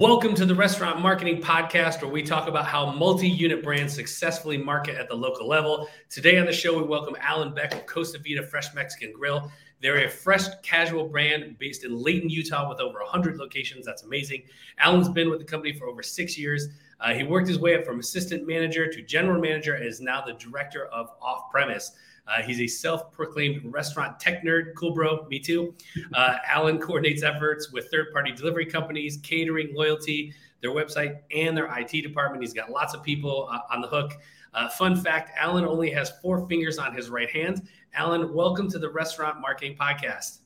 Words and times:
Welcome 0.00 0.34
to 0.36 0.46
the 0.46 0.54
Restaurant 0.54 0.98
Marketing 1.02 1.42
Podcast, 1.42 2.00
where 2.00 2.10
we 2.10 2.22
talk 2.22 2.48
about 2.48 2.64
how 2.64 2.90
multi 2.90 3.28
unit 3.28 3.62
brands 3.62 3.94
successfully 3.94 4.56
market 4.56 4.96
at 4.96 5.10
the 5.10 5.14
local 5.14 5.46
level. 5.46 5.88
Today 6.08 6.38
on 6.38 6.46
the 6.46 6.54
show, 6.54 6.74
we 6.74 6.82
welcome 6.82 7.14
Allen 7.20 7.52
Beck 7.52 7.74
of 7.74 7.84
Costa 7.84 8.18
Vida 8.18 8.42
Fresh 8.42 8.72
Mexican 8.74 9.12
Grill. 9.12 9.52
They're 9.82 10.06
a 10.06 10.08
fresh 10.08 10.44
casual 10.62 11.06
brand 11.06 11.58
based 11.58 11.84
in 11.84 12.02
Layton, 12.02 12.30
Utah, 12.30 12.66
with 12.66 12.80
over 12.80 13.00
100 13.00 13.36
locations. 13.36 13.84
That's 13.84 14.02
amazing. 14.02 14.44
Allen's 14.78 15.10
been 15.10 15.28
with 15.28 15.38
the 15.38 15.44
company 15.44 15.74
for 15.74 15.86
over 15.86 16.02
six 16.02 16.38
years. 16.38 16.68
Uh, 16.98 17.12
he 17.12 17.22
worked 17.22 17.46
his 17.46 17.58
way 17.58 17.76
up 17.76 17.84
from 17.84 18.00
assistant 18.00 18.46
manager 18.46 18.90
to 18.90 19.02
general 19.02 19.38
manager 19.38 19.74
and 19.74 19.84
is 19.84 20.00
now 20.00 20.22
the 20.24 20.32
director 20.32 20.86
of 20.86 21.10
off 21.20 21.50
premise. 21.50 21.92
Uh, 22.26 22.42
he's 22.42 22.60
a 22.60 22.66
self-proclaimed 22.66 23.60
restaurant 23.64 24.18
tech 24.20 24.42
nerd. 24.44 24.74
Cool, 24.76 24.94
bro. 24.94 25.26
Me 25.28 25.38
too. 25.38 25.74
Uh, 26.14 26.36
Allen 26.46 26.78
coordinates 26.78 27.22
efforts 27.22 27.72
with 27.72 27.90
third-party 27.90 28.32
delivery 28.32 28.66
companies, 28.66 29.18
catering, 29.22 29.74
loyalty, 29.74 30.32
their 30.60 30.70
website, 30.70 31.20
and 31.34 31.56
their 31.56 31.68
IT 31.78 32.02
department. 32.02 32.42
He's 32.42 32.52
got 32.52 32.70
lots 32.70 32.94
of 32.94 33.02
people 33.02 33.48
uh, 33.50 33.60
on 33.70 33.80
the 33.80 33.88
hook. 33.88 34.12
Uh, 34.52 34.68
fun 34.68 34.96
fact: 34.96 35.30
Allen 35.36 35.64
only 35.64 35.90
has 35.90 36.12
four 36.22 36.46
fingers 36.48 36.78
on 36.78 36.94
his 36.94 37.08
right 37.10 37.30
hand. 37.30 37.66
Allen, 37.94 38.34
welcome 38.34 38.70
to 38.70 38.78
the 38.78 38.88
Restaurant 38.88 39.40
Marketing 39.40 39.76
Podcast. 39.76 40.38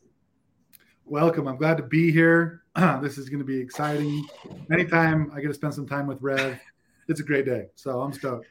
Welcome. 1.07 1.47
I'm 1.49 1.57
glad 1.57 1.77
to 1.77 1.83
be 1.83 2.11
here. 2.11 2.63
this 3.03 3.19
is 3.19 3.29
going 3.29 3.41
to 3.41 3.45
be 3.45 3.59
exciting. 3.59 4.27
Anytime 4.73 5.31
I 5.35 5.41
get 5.41 5.49
to 5.49 5.55
spend 5.55 5.75
some 5.75 5.87
time 5.87 6.07
with 6.07 6.21
Rev, 6.23 6.59
it's 7.09 7.21
a 7.21 7.23
great 7.23 7.45
day. 7.45 7.67
So 7.75 8.01
I'm 8.01 8.13
stoked. 8.13 8.47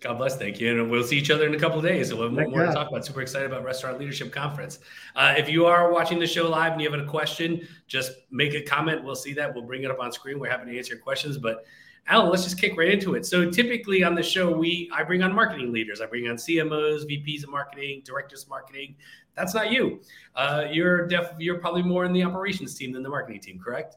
God 0.00 0.18
bless. 0.18 0.36
Thank 0.36 0.60
you. 0.60 0.78
And 0.78 0.90
we'll 0.90 1.02
see 1.04 1.16
each 1.16 1.30
other 1.30 1.46
in 1.46 1.54
a 1.54 1.58
couple 1.58 1.78
of 1.78 1.84
days. 1.84 2.10
So 2.10 2.16
we'll 2.16 2.28
have 2.28 2.50
more 2.50 2.66
to 2.66 2.72
talk 2.72 2.88
about. 2.88 3.04
Super 3.06 3.22
excited 3.22 3.50
about 3.50 3.64
Restaurant 3.64 3.98
Leadership 3.98 4.30
Conference. 4.30 4.78
Uh, 5.14 5.34
if 5.38 5.48
you 5.48 5.64
are 5.64 5.90
watching 5.90 6.18
the 6.18 6.26
show 6.26 6.48
live 6.48 6.72
and 6.72 6.82
you 6.82 6.90
have 6.90 7.00
a 7.00 7.04
question, 7.04 7.66
just 7.86 8.12
make 8.30 8.54
a 8.54 8.62
comment. 8.62 9.02
We'll 9.02 9.16
see 9.16 9.32
that. 9.34 9.54
We'll 9.54 9.64
bring 9.64 9.84
it 9.84 9.90
up 9.90 9.98
on 9.98 10.12
screen. 10.12 10.38
We're 10.38 10.50
happy 10.50 10.70
to 10.70 10.76
answer 10.76 10.94
your 10.94 11.02
questions. 11.02 11.38
But 11.38 11.64
Allen, 12.08 12.30
let's 12.30 12.44
just 12.44 12.60
kick 12.60 12.76
right 12.76 12.90
into 12.90 13.14
it. 13.14 13.24
So 13.24 13.50
typically 13.50 14.04
on 14.04 14.14
the 14.14 14.22
show, 14.22 14.52
we 14.56 14.90
I 14.94 15.02
bring 15.02 15.22
on 15.22 15.34
marketing 15.34 15.72
leaders. 15.72 16.02
I 16.02 16.06
bring 16.06 16.28
on 16.28 16.36
CMOs, 16.36 17.04
VPs 17.10 17.44
of 17.44 17.50
marketing, 17.50 18.02
directors 18.04 18.42
of 18.42 18.50
marketing. 18.50 18.96
That's 19.34 19.54
not 19.54 19.72
you. 19.72 20.00
Uh, 20.34 20.66
you're 20.70 21.06
def 21.06 21.32
you're 21.38 21.58
probably 21.58 21.82
more 21.82 22.04
in 22.04 22.12
the 22.12 22.22
operations 22.22 22.74
team 22.74 22.92
than 22.92 23.02
the 23.02 23.08
marketing 23.08 23.40
team, 23.40 23.58
correct? 23.58 23.96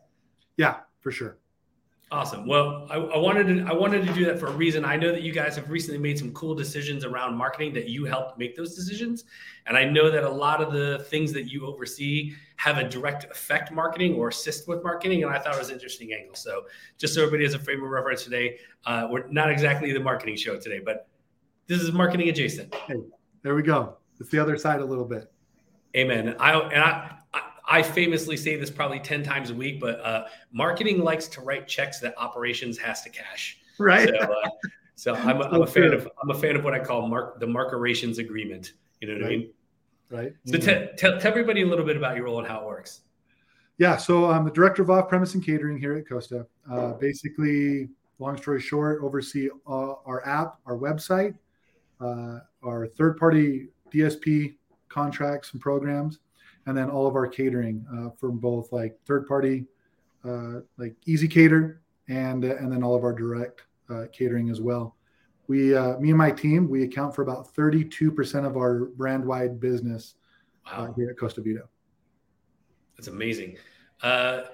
Yeah, 0.58 0.78
for 1.02 1.12
sure. 1.12 1.38
Awesome. 2.12 2.48
Well, 2.48 2.88
I, 2.90 2.96
I, 2.96 3.18
wanted 3.20 3.46
to 3.48 3.66
I 3.70 3.74
wanted 3.74 4.04
to 4.08 4.12
do 4.14 4.26
that 4.26 4.40
for 4.40 4.48
a 4.48 4.52
reason. 4.52 4.84
I 4.84 4.96
know 4.96 5.12
that 5.12 5.22
you 5.22 5.32
guys 5.32 5.56
have 5.58 5.70
recently 5.70 6.00
made 6.00 6.18
some 6.18 6.34
cool 6.34 6.56
decisions 6.56 7.06
around 7.06 7.38
marketing 7.38 7.72
that 7.74 7.88
you 7.88 8.06
helped 8.06 8.40
make 8.40 8.56
those 8.56 8.74
decisions, 8.74 9.26
and 9.68 9.78
I 9.78 9.86
know 9.86 10.10
that 10.10 10.24
a 10.24 10.30
lot 10.30 10.60
of 10.60 10.74
the 10.74 11.06
things 11.10 11.32
that 11.34 11.52
you 11.52 11.68
oversee 11.68 12.34
have 12.56 12.80
a 12.80 12.84
direct 12.84 13.26
effect 13.26 13.72
marketing 13.72 14.16
or 14.16 14.30
assist 14.30 14.68
with 14.68 14.84
marketing. 14.84 15.24
And 15.24 15.32
I 15.32 15.38
thought 15.38 15.54
it 15.54 15.60
was 15.60 15.70
an 15.70 15.76
interesting 15.76 16.12
angle. 16.12 16.34
So 16.34 16.64
just 16.98 17.14
so 17.14 17.22
everybody 17.22 17.44
has 17.44 17.54
a 17.54 17.60
frame 17.60 17.84
of 17.84 17.90
reference 17.90 18.24
today, 18.24 18.58
uh, 18.88 19.08
we're 19.10 19.28
not 19.28 19.52
exactly 19.52 19.94
the 19.94 20.00
marketing 20.00 20.36
show 20.36 20.60
today, 20.60 20.80
but 20.84 21.08
this 21.68 21.80
is 21.80 21.92
marketing 21.92 22.30
adjacent. 22.30 22.74
Hey, 22.74 22.96
there 23.44 23.54
we 23.54 23.62
go. 23.62 23.98
It's 24.20 24.32
the 24.32 24.40
other 24.40 24.58
side 24.58 24.82
a 24.82 24.86
little 24.86 25.06
bit. 25.06 25.32
Amen. 25.96 26.36
I 26.40 26.54
and 26.54 26.84
I 26.84 27.19
I 27.70 27.84
famously 27.84 28.36
say 28.36 28.56
this 28.56 28.72
probably 28.72 29.00
10 29.00 29.22
times 29.22 29.52
a 29.52 29.54
week, 29.54 29.80
but 29.80 30.02
uh, 30.02 30.26
marketing 30.52 31.04
likes 31.04 31.28
to 31.28 31.42
write 31.42 31.68
checks 31.68 32.00
that 32.00 32.16
operations 32.18 32.80
has 32.80 33.04
to 33.04 33.10
cash. 33.10 33.60
Right. 33.78 34.10
So, 34.10 34.16
uh, 34.16 34.50
so 34.96 35.14
I'm, 35.16 35.40
a, 35.40 35.46
I'm 35.46 35.62
a 35.62 35.68
fan 35.68 35.94
of 35.94 36.10
I'm 36.22 36.32
a 36.32 36.36
fan 36.36 36.56
of 36.56 36.64
what 36.64 36.74
I 36.74 36.80
call 36.80 37.08
mark 37.08 37.40
the 37.40 37.46
markerations 37.46 38.18
agreement. 38.18 38.74
You 39.00 39.08
know 39.08 39.14
what 39.14 39.22
right. 39.22 39.28
I 39.28 39.38
mean? 39.38 39.54
Right. 40.10 40.34
So 40.46 40.58
mm-hmm. 40.58 40.96
tell 40.96 41.20
tell 41.20 41.32
everybody 41.32 41.62
a 41.62 41.68
little 41.68 41.86
bit 41.86 41.96
about 41.96 42.16
your 42.16 42.26
role 42.26 42.40
and 42.40 42.48
how 42.48 42.62
it 42.62 42.66
works. 42.66 43.02
Yeah. 43.78 43.98
So 43.98 44.26
I'm 44.26 44.44
the 44.44 44.52
director 44.52 44.82
of 44.82 44.90
off-premise 44.90 45.36
and 45.36 45.46
catering 45.46 45.78
here 45.78 45.96
at 45.96 46.10
Costa. 46.10 46.48
Uh, 46.70 46.94
basically, 46.94 47.88
long 48.18 48.36
story 48.36 48.60
short, 48.62 49.04
oversee 49.04 49.50
uh, 49.68 49.94
our 50.06 50.26
app, 50.28 50.58
our 50.66 50.76
website, 50.76 51.36
uh, 52.02 52.40
our 52.66 52.88
third-party 52.88 53.68
DSP 53.94 54.56
contracts 54.90 55.54
and 55.54 55.62
programs 55.62 56.20
and 56.66 56.78
then 56.78 56.90
all 56.90 57.08
of 57.08 57.16
our 57.16 57.28
catering 57.28 57.86
uh, 57.94 58.10
from 58.20 58.38
both 58.38 58.72
like 58.72 58.98
third 59.06 59.28
party, 59.28 59.66
uh, 60.26 60.60
like 60.78 60.96
ezCater, 61.08 61.78
and 62.08 62.46
uh, 62.46 62.56
and 62.58 62.72
then 62.72 62.84
all 62.84 62.96
of 62.96 63.04
our 63.04 63.14
direct 63.14 63.64
uh, 63.90 64.06
catering 64.12 64.50
as 64.50 64.62
well. 64.62 64.96
We, 65.48 65.76
uh, 65.76 65.98
me 65.98 66.10
and 66.10 66.18
my 66.18 66.30
team, 66.30 66.70
we 66.70 66.84
account 66.84 67.16
for 67.16 67.24
about 67.24 67.56
32% 67.56 68.46
of 68.46 68.56
our 68.56 68.86
brand 68.86 69.26
wide 69.26 69.60
business 69.60 70.14
wow. 70.68 70.94
here 70.96 71.10
at 71.10 71.18
Costa 71.18 71.42
Vida. 71.42 71.64
That's 72.96 73.08
amazing. 73.08 73.58
out 74.04 74.46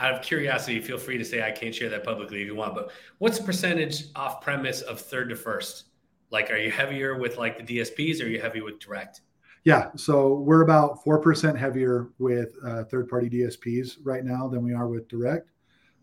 of 0.00 0.22
curiosity, 0.22 0.78
feel 0.80 0.96
free 0.96 1.18
to 1.18 1.24
say 1.24 1.42
I 1.42 1.50
can't 1.50 1.74
share 1.74 1.88
that 1.88 2.04
publicly 2.04 2.42
if 2.42 2.46
you 2.46 2.54
want, 2.54 2.76
but 2.76 2.92
what's 3.18 3.38
the 3.38 3.44
percentage 3.44 4.04
off 4.14 4.40
premise 4.40 4.80
of 4.82 5.00
third 5.00 5.28
to 5.30 5.34
first? 5.34 5.86
Like, 6.30 6.52
are 6.52 6.56
you 6.56 6.70
heavier 6.70 7.18
with 7.18 7.36
like 7.36 7.64
the 7.64 7.78
DSPs 7.78 8.20
or 8.20 8.26
are 8.26 8.28
you 8.28 8.40
heavy 8.40 8.60
with 8.60 8.78
direct? 8.78 9.22
Yeah, 9.64 9.88
so 9.96 10.34
we're 10.34 10.60
about 10.60 11.02
four 11.02 11.18
percent 11.18 11.58
heavier 11.58 12.10
with 12.18 12.54
uh, 12.64 12.84
third-party 12.84 13.30
DSPs 13.30 13.96
right 14.04 14.24
now 14.24 14.46
than 14.46 14.62
we 14.62 14.74
are 14.74 14.88
with 14.88 15.08
direct. 15.08 15.50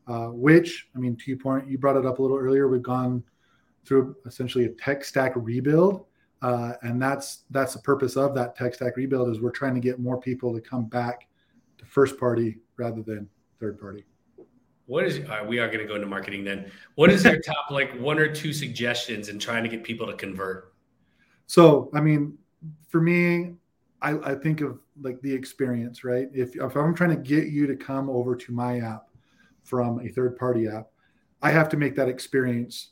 Uh, 0.08 0.28
which, 0.28 0.90
I 0.96 1.00
mean, 1.00 1.16
to 1.16 1.24
your 1.28 1.38
point, 1.38 1.70
you 1.70 1.78
brought 1.78 1.96
it 1.96 2.06
up 2.06 2.18
a 2.18 2.22
little 2.22 2.38
earlier. 2.38 2.68
We've 2.68 2.82
gone 2.82 3.24
through 3.86 4.16
essentially 4.26 4.66
a 4.66 4.70
tech 4.70 5.04
stack 5.04 5.34
rebuild, 5.36 6.06
uh, 6.42 6.74
and 6.82 7.00
that's 7.00 7.44
that's 7.52 7.74
the 7.74 7.82
purpose 7.82 8.18
of 8.18 8.34
that 8.34 8.56
tech 8.56 8.74
stack 8.74 8.98
rebuild 8.98 9.30
is 9.30 9.40
we're 9.40 9.52
trying 9.52 9.76
to 9.76 9.80
get 9.80 10.00
more 10.00 10.20
people 10.20 10.54
to 10.56 10.60
come 10.60 10.86
back 10.86 11.28
to 11.78 11.86
first 11.86 12.20
party 12.20 12.58
rather 12.78 13.04
than 13.04 13.30
third 13.60 13.80
party. 13.80 14.04
What 14.88 15.06
is 15.06 15.20
we 15.48 15.60
are 15.60 15.68
going 15.68 15.80
to 15.80 15.86
go 15.86 15.96
into 15.96 16.08
marketing 16.08 16.44
then? 16.44 16.72
What 16.96 17.12
is 17.12 17.24
your 17.24 17.40
top 17.40 17.70
like 17.70 17.98
one 18.00 18.18
or 18.18 18.34
two 18.34 18.54
suggestions 18.54 19.30
in 19.30 19.38
trying 19.38 19.64
to 19.64 19.70
get 19.70 19.84
people 19.84 20.08
to 20.08 20.14
convert? 20.14 20.74
So, 21.46 21.92
I 21.94 22.02
mean, 22.02 22.38
for 22.88 23.02
me, 23.02 23.54
I, 24.02 24.18
I, 24.32 24.36
think 24.36 24.62
of 24.62 24.80
like 25.02 25.22
the 25.22 25.34
experience, 25.34 26.04
right? 26.04 26.28
If, 26.34 26.56
if 26.56 26.76
I'm 26.76 26.96
trying 26.96 27.12
to 27.12 27.16
get 27.16 27.48
you 27.48 27.68
to 27.68 27.76
come 27.76 28.10
over 28.10 28.36
to 28.36 28.52
my 28.52 28.80
app 28.80 29.08
from 29.64 30.00
a 30.00 30.10
third 30.10 30.38
party 30.38 30.68
app, 30.68 30.88
I 31.42 31.52
have 31.52 31.70
to 31.70 31.78
make 31.78 31.96
that 31.96 32.08
experience 32.08 32.92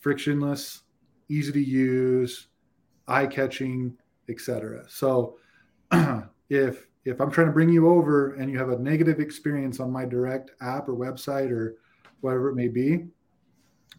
frictionless, 0.00 0.82
easy 1.28 1.52
to 1.52 1.60
use, 1.60 2.48
eye 3.08 3.26
catching, 3.26 3.96
etc. 4.28 4.84
So 4.88 5.36
if 6.48 6.86
if 7.04 7.20
I'm 7.20 7.30
trying 7.30 7.46
to 7.46 7.52
bring 7.52 7.70
you 7.70 7.88
over 7.88 8.34
and 8.34 8.50
you 8.50 8.58
have 8.58 8.68
a 8.68 8.78
negative 8.78 9.20
experience 9.20 9.80
on 9.80 9.90
my 9.90 10.04
direct 10.04 10.50
app 10.60 10.88
or 10.88 10.94
website 10.94 11.50
or 11.50 11.76
whatever 12.20 12.50
it 12.50 12.54
may 12.54 12.68
be, 12.68 13.06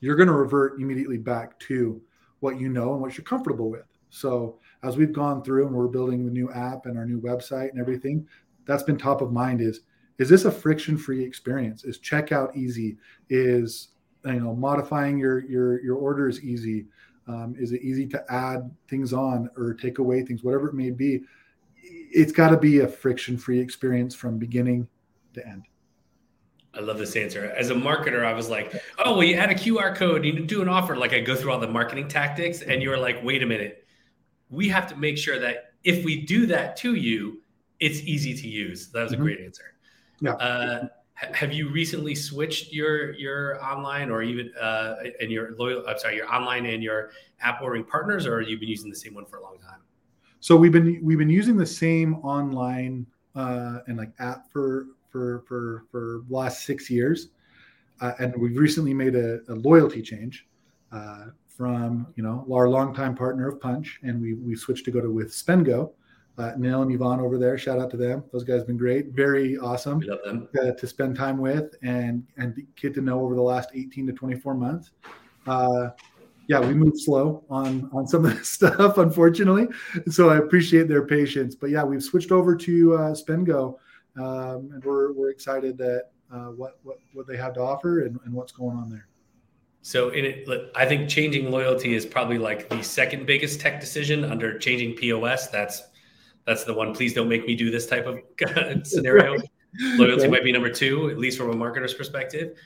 you're 0.01 0.15
going 0.15 0.27
to 0.27 0.33
revert 0.33 0.79
immediately 0.79 1.17
back 1.17 1.59
to 1.61 1.99
what 2.39 2.59
you 2.59 2.69
know 2.69 2.93
and 2.93 3.01
what 3.01 3.17
you're 3.17 3.25
comfortable 3.25 3.71
with. 3.71 3.85
So 4.11 4.59
as 4.83 4.97
we've 4.97 5.13
gone 5.13 5.43
through 5.43 5.67
and 5.67 5.75
we're 5.75 5.87
building 5.87 6.25
the 6.25 6.31
new 6.31 6.51
app 6.51 6.85
and 6.85 6.97
our 6.97 7.05
new 7.05 7.21
website 7.21 7.69
and 7.69 7.79
everything, 7.79 8.27
that's 8.65 8.83
been 8.83 8.97
top 8.97 9.21
of 9.21 9.31
mind 9.31 9.61
is 9.61 9.81
is 10.17 10.29
this 10.29 10.45
a 10.45 10.51
friction-free 10.51 11.23
experience? 11.23 11.83
Is 11.83 11.97
checkout 11.97 12.55
easy? 12.55 12.97
Is 13.29 13.89
you 14.23 14.33
know 14.33 14.55
modifying 14.55 15.17
your 15.17 15.39
your 15.45 15.81
your 15.81 15.95
orders 15.95 16.43
easy? 16.43 16.85
Um, 17.27 17.55
is 17.57 17.71
it 17.71 17.81
easy 17.81 18.05
to 18.07 18.23
add 18.31 18.69
things 18.87 19.13
on 19.13 19.49
or 19.57 19.73
take 19.73 19.97
away 19.97 20.23
things, 20.23 20.43
whatever 20.43 20.69
it 20.69 20.75
may 20.75 20.91
be? 20.91 21.21
It's 21.83 22.31
got 22.31 22.49
to 22.49 22.57
be 22.57 22.79
a 22.79 22.87
friction-free 22.87 23.59
experience 23.59 24.13
from 24.13 24.37
beginning 24.37 24.87
to 25.33 25.47
end. 25.47 25.63
I 26.73 26.81
love 26.81 26.99
this 26.99 27.15
answer. 27.15 27.51
As 27.57 27.69
a 27.69 27.73
marketer, 27.73 28.23
I 28.23 28.33
was 28.33 28.47
like, 28.47 28.79
"Oh, 28.99 29.13
well, 29.13 29.23
you 29.23 29.35
add 29.35 29.49
a 29.49 29.55
QR 29.55 29.95
code, 29.95 30.23
you 30.23 30.39
do 30.45 30.61
an 30.61 30.69
offer." 30.69 30.95
Like 30.95 31.13
I 31.13 31.19
go 31.19 31.35
through 31.35 31.51
all 31.51 31.59
the 31.59 31.67
marketing 31.67 32.07
tactics, 32.07 32.61
and 32.61 32.83
you're 32.83 32.97
like, 32.97 33.23
"Wait 33.23 33.41
a 33.41 33.45
minute, 33.45 33.80
we 34.51 34.67
have 34.69 34.87
to 34.89 34.95
make 34.95 35.17
sure 35.17 35.39
that 35.39 35.73
if 35.83 36.05
we 36.05 36.21
do 36.21 36.45
that 36.47 36.75
to 36.77 36.95
you, 36.95 37.41
it's 37.79 38.01
easy 38.01 38.33
to 38.35 38.47
use. 38.47 38.89
That 38.89 39.03
was 39.03 39.11
a 39.11 39.15
mm-hmm. 39.15 39.23
great 39.23 39.39
answer. 39.39 39.73
Yeah. 40.19 40.33
Uh, 40.33 40.87
have 41.15 41.53
you 41.53 41.69
recently 41.69 42.15
switched 42.15 42.71
your 42.73 43.13
your 43.13 43.63
online 43.63 44.09
or 44.09 44.23
even 44.23 44.51
uh, 44.59 44.95
and 45.19 45.31
your 45.31 45.55
loyal? 45.57 45.83
I'm 45.87 45.97
sorry, 45.97 46.15
your 46.15 46.33
online 46.33 46.65
and 46.65 46.81
your 46.81 47.11
app 47.41 47.61
ordering 47.61 47.83
partners, 47.83 48.25
or 48.25 48.41
you've 48.41 48.59
been 48.59 48.69
using 48.69 48.89
the 48.89 48.95
same 48.95 49.13
one 49.13 49.25
for 49.25 49.37
a 49.37 49.43
long 49.43 49.57
time? 49.59 49.79
So 50.39 50.55
we've 50.55 50.71
been 50.71 50.99
we've 51.03 51.19
been 51.19 51.29
using 51.29 51.57
the 51.57 51.65
same 51.65 52.15
online 52.15 53.05
uh, 53.35 53.79
and 53.87 53.97
like 53.97 54.11
app 54.19 54.51
for 54.51 54.87
for 55.09 55.43
for 55.47 55.85
for 55.91 56.21
last 56.29 56.65
six 56.65 56.89
years, 56.89 57.29
uh, 57.99 58.13
and 58.19 58.35
we've 58.35 58.57
recently 58.57 58.93
made 58.93 59.15
a, 59.15 59.41
a 59.49 59.53
loyalty 59.53 60.01
change. 60.01 60.47
Uh, 60.91 61.27
from 61.57 62.07
you 62.15 62.23
know 62.23 62.45
our 62.51 62.69
longtime 62.69 63.15
partner 63.15 63.47
of 63.47 63.59
Punch, 63.59 63.99
and 64.03 64.21
we 64.21 64.33
we 64.33 64.55
switched 64.55 64.85
to 64.85 64.91
go 64.91 65.01
to 65.01 65.11
with 65.11 65.31
SpendGo. 65.31 65.91
Uh, 66.37 66.53
Neil 66.57 66.81
and 66.81 66.91
Ivan 66.91 67.19
over 67.19 67.37
there, 67.37 67.57
shout 67.57 67.77
out 67.77 67.91
to 67.91 67.97
them. 67.97 68.23
Those 68.31 68.43
guys 68.43 68.59
have 68.59 68.67
been 68.67 68.77
great, 68.77 69.09
very 69.09 69.57
awesome 69.57 69.99
we 69.99 70.07
love 70.07 70.19
them. 70.23 70.47
Uh, 70.59 70.71
to 70.71 70.87
spend 70.87 71.15
time 71.15 71.37
with 71.37 71.75
and 71.83 72.25
and 72.37 72.65
get 72.75 72.93
to 72.95 73.01
know 73.01 73.21
over 73.21 73.35
the 73.35 73.41
last 73.41 73.69
18 73.73 74.07
to 74.07 74.13
24 74.13 74.55
months. 74.55 74.91
Uh, 75.45 75.89
yeah, 76.47 76.59
we 76.59 76.73
moved 76.73 76.99
slow 76.99 77.43
on 77.49 77.89
on 77.93 78.07
some 78.07 78.25
of 78.25 78.31
this 78.37 78.49
stuff, 78.49 78.97
unfortunately. 78.97 79.67
So 80.09 80.29
I 80.29 80.37
appreciate 80.37 80.87
their 80.87 81.05
patience. 81.05 81.55
But 81.55 81.69
yeah, 81.69 81.83
we've 81.83 82.03
switched 82.03 82.31
over 82.31 82.55
to 82.55 82.93
uh, 82.95 83.13
SpendGo, 83.13 83.77
um, 84.17 84.71
and 84.73 84.83
we're 84.83 85.13
we're 85.13 85.29
excited 85.29 85.77
that 85.77 86.11
uh, 86.31 86.47
what, 86.47 86.79
what 86.83 86.97
what 87.13 87.27
they 87.27 87.37
have 87.37 87.53
to 87.55 87.61
offer 87.61 88.01
and, 88.01 88.19
and 88.25 88.33
what's 88.33 88.51
going 88.51 88.77
on 88.77 88.89
there. 88.89 89.07
So 89.81 90.09
in 90.09 90.25
it, 90.25 90.71
I 90.75 90.85
think 90.85 91.09
changing 91.09 91.49
loyalty 91.49 91.95
is 91.95 92.05
probably 92.05 92.37
like 92.37 92.69
the 92.69 92.83
second 92.83 93.25
biggest 93.25 93.59
tech 93.59 93.79
decision 93.79 94.23
under 94.23 94.57
changing 94.59 94.95
POS. 94.95 95.47
That's 95.47 95.81
that's 96.45 96.63
the 96.63 96.73
one. 96.73 96.93
Please 96.93 97.13
don't 97.13 97.29
make 97.29 97.45
me 97.45 97.55
do 97.55 97.71
this 97.71 97.87
type 97.87 98.05
of 98.05 98.19
scenario. 98.87 99.37
Loyalty 99.95 100.27
might 100.27 100.43
be 100.43 100.51
number 100.51 100.69
two, 100.69 101.09
at 101.09 101.17
least 101.17 101.37
from 101.37 101.49
a 101.49 101.55
marketer's 101.55 101.93
perspective. 101.93 102.57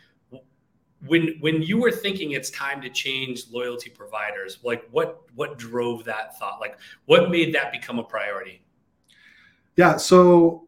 When 1.06 1.38
when 1.40 1.62
you 1.62 1.78
were 1.78 1.92
thinking 1.92 2.32
it's 2.32 2.50
time 2.50 2.82
to 2.82 2.90
change 2.90 3.46
loyalty 3.50 3.90
providers, 3.90 4.60
like 4.64 4.84
what 4.92 5.22
what 5.36 5.58
drove 5.58 6.04
that 6.06 6.38
thought? 6.38 6.60
Like 6.60 6.78
what 7.06 7.30
made 7.30 7.54
that 7.56 7.72
become 7.72 8.00
a 8.00 8.04
priority? 8.04 8.62
Yeah, 9.78 9.98
so 9.98 10.68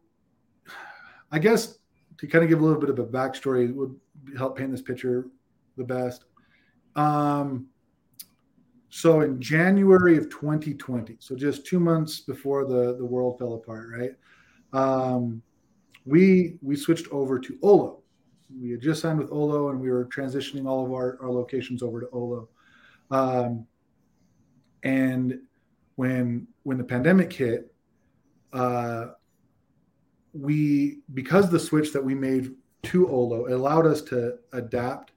I 1.30 1.38
guess 1.38 1.78
to 2.18 2.26
kind 2.26 2.42
of 2.42 2.48
give 2.48 2.60
a 2.60 2.64
little 2.64 2.80
bit 2.80 2.90
of 2.90 2.98
a 2.98 3.04
backstory 3.04 3.74
would 3.74 3.94
help 4.36 4.56
paint 4.56 4.70
this 4.70 4.82
picture 4.82 5.26
the 5.76 5.84
best. 5.84 6.24
Um, 6.98 7.68
so 8.88 9.20
in 9.20 9.40
January 9.40 10.16
of 10.16 10.28
2020, 10.30 11.16
so 11.20 11.36
just 11.36 11.64
two 11.64 11.78
months 11.78 12.20
before 12.20 12.64
the 12.64 12.96
the 12.96 13.04
world 13.04 13.38
fell 13.38 13.54
apart, 13.54 13.88
right? 13.96 14.10
Um, 14.72 15.40
we 16.04 16.58
we 16.60 16.74
switched 16.74 17.06
over 17.12 17.38
to 17.38 17.56
Olo. 17.62 18.02
We 18.60 18.72
had 18.72 18.80
just 18.80 19.00
signed 19.00 19.20
with 19.20 19.30
Olo, 19.30 19.70
and 19.70 19.80
we 19.80 19.90
were 19.90 20.06
transitioning 20.06 20.66
all 20.66 20.84
of 20.84 20.92
our, 20.92 21.18
our 21.22 21.30
locations 21.30 21.82
over 21.82 22.00
to 22.00 22.08
Olo. 22.10 22.48
Um, 23.12 23.66
and 24.82 25.38
when 25.94 26.48
when 26.64 26.78
the 26.78 26.84
pandemic 26.84 27.32
hit, 27.32 27.72
uh, 28.52 29.08
we 30.32 31.02
because 31.14 31.48
the 31.48 31.60
switch 31.60 31.92
that 31.92 32.04
we 32.04 32.16
made 32.16 32.56
to 32.84 33.08
Olo 33.08 33.54
allowed 33.54 33.86
us 33.86 34.02
to 34.02 34.38
adapt 34.52 35.12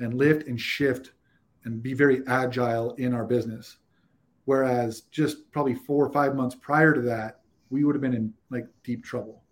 and 0.00 0.14
lift 0.14 0.46
and 0.46 0.58
shift 0.58 1.12
and 1.68 1.82
be 1.82 1.92
very 1.92 2.22
agile 2.26 2.94
in 2.94 3.12
our 3.12 3.24
business. 3.24 3.76
Whereas 4.46 5.02
just 5.10 5.50
probably 5.52 5.74
four 5.74 6.06
or 6.06 6.10
five 6.10 6.34
months 6.34 6.56
prior 6.58 6.94
to 6.94 7.02
that, 7.02 7.40
we 7.68 7.84
would 7.84 7.94
have 7.94 8.00
been 8.00 8.14
in 8.14 8.32
like 8.50 8.66
deep 8.82 9.04
trouble. 9.04 9.42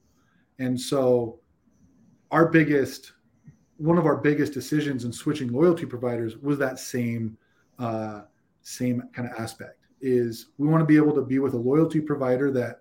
And 0.59 0.81
so, 0.81 1.39
our 2.31 2.47
biggest, 2.47 3.13
one 3.77 3.99
of 3.99 4.07
our 4.07 4.17
biggest 4.17 4.55
decisions 4.55 5.05
in 5.05 5.13
switching 5.13 5.53
loyalty 5.53 5.85
providers 5.85 6.39
was 6.39 6.59
that 6.59 6.79
same, 6.79 7.37
uh, 7.79 8.23
same 8.63 9.03
kind 9.13 9.29
of 9.31 9.39
aspect. 9.39 9.85
Is 10.01 10.47
we 10.57 10.67
want 10.67 10.81
to 10.81 10.87
be 10.87 10.97
able 10.97 11.15
to 11.15 11.23
be 11.23 11.39
with 11.39 11.53
a 11.53 11.59
loyalty 11.59 12.01
provider 12.01 12.51
that, 12.53 12.81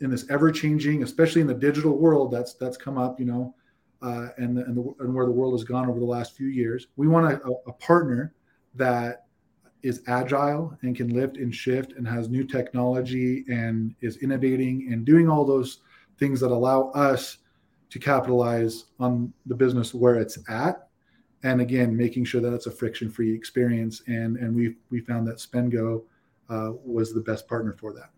in 0.00 0.10
this 0.10 0.28
ever 0.30 0.50
changing, 0.50 1.02
especially 1.02 1.42
in 1.42 1.46
the 1.46 1.54
digital 1.54 1.96
world, 1.98 2.32
that's 2.32 2.54
that's 2.54 2.78
come 2.78 2.96
up, 2.96 3.20
you 3.20 3.26
know, 3.26 3.54
uh, 4.00 4.28
and 4.38 4.56
the, 4.56 4.64
and, 4.64 4.76
the, 4.76 5.04
and 5.04 5.14
where 5.14 5.26
the 5.26 5.32
world 5.32 5.52
has 5.52 5.64
gone 5.64 5.88
over 5.88 6.00
the 6.00 6.04
last 6.04 6.34
few 6.34 6.48
years. 6.48 6.88
We 6.96 7.08
want 7.08 7.26
a, 7.30 7.40
a 7.66 7.72
partner 7.74 8.32
that 8.74 9.26
is 9.82 10.02
agile 10.06 10.76
and 10.82 10.96
can 10.96 11.08
lift 11.08 11.36
and 11.36 11.54
shift 11.54 11.92
and 11.92 12.06
has 12.06 12.28
new 12.28 12.44
technology 12.44 13.44
and 13.48 13.94
is 14.00 14.18
innovating 14.18 14.92
and 14.92 15.04
doing 15.04 15.28
all 15.28 15.44
those 15.44 15.80
things 16.18 16.40
that 16.40 16.50
allow 16.50 16.90
us 16.90 17.38
to 17.90 17.98
capitalize 17.98 18.86
on 19.00 19.32
the 19.46 19.54
business 19.54 19.92
where 19.92 20.16
it's 20.16 20.38
at. 20.48 20.88
And 21.44 21.60
again 21.60 21.96
making 21.96 22.24
sure 22.24 22.40
that 22.40 22.54
it's 22.54 22.66
a 22.66 22.70
friction 22.70 23.10
free 23.10 23.34
experience. 23.34 24.02
And 24.06 24.36
and 24.36 24.54
we 24.54 24.76
we 24.90 25.00
found 25.00 25.26
that 25.26 25.38
SpendGo 25.38 26.04
uh, 26.48 26.72
was 26.84 27.12
the 27.12 27.20
best 27.20 27.48
partner 27.48 27.72
for 27.72 27.92
that. 27.94 28.10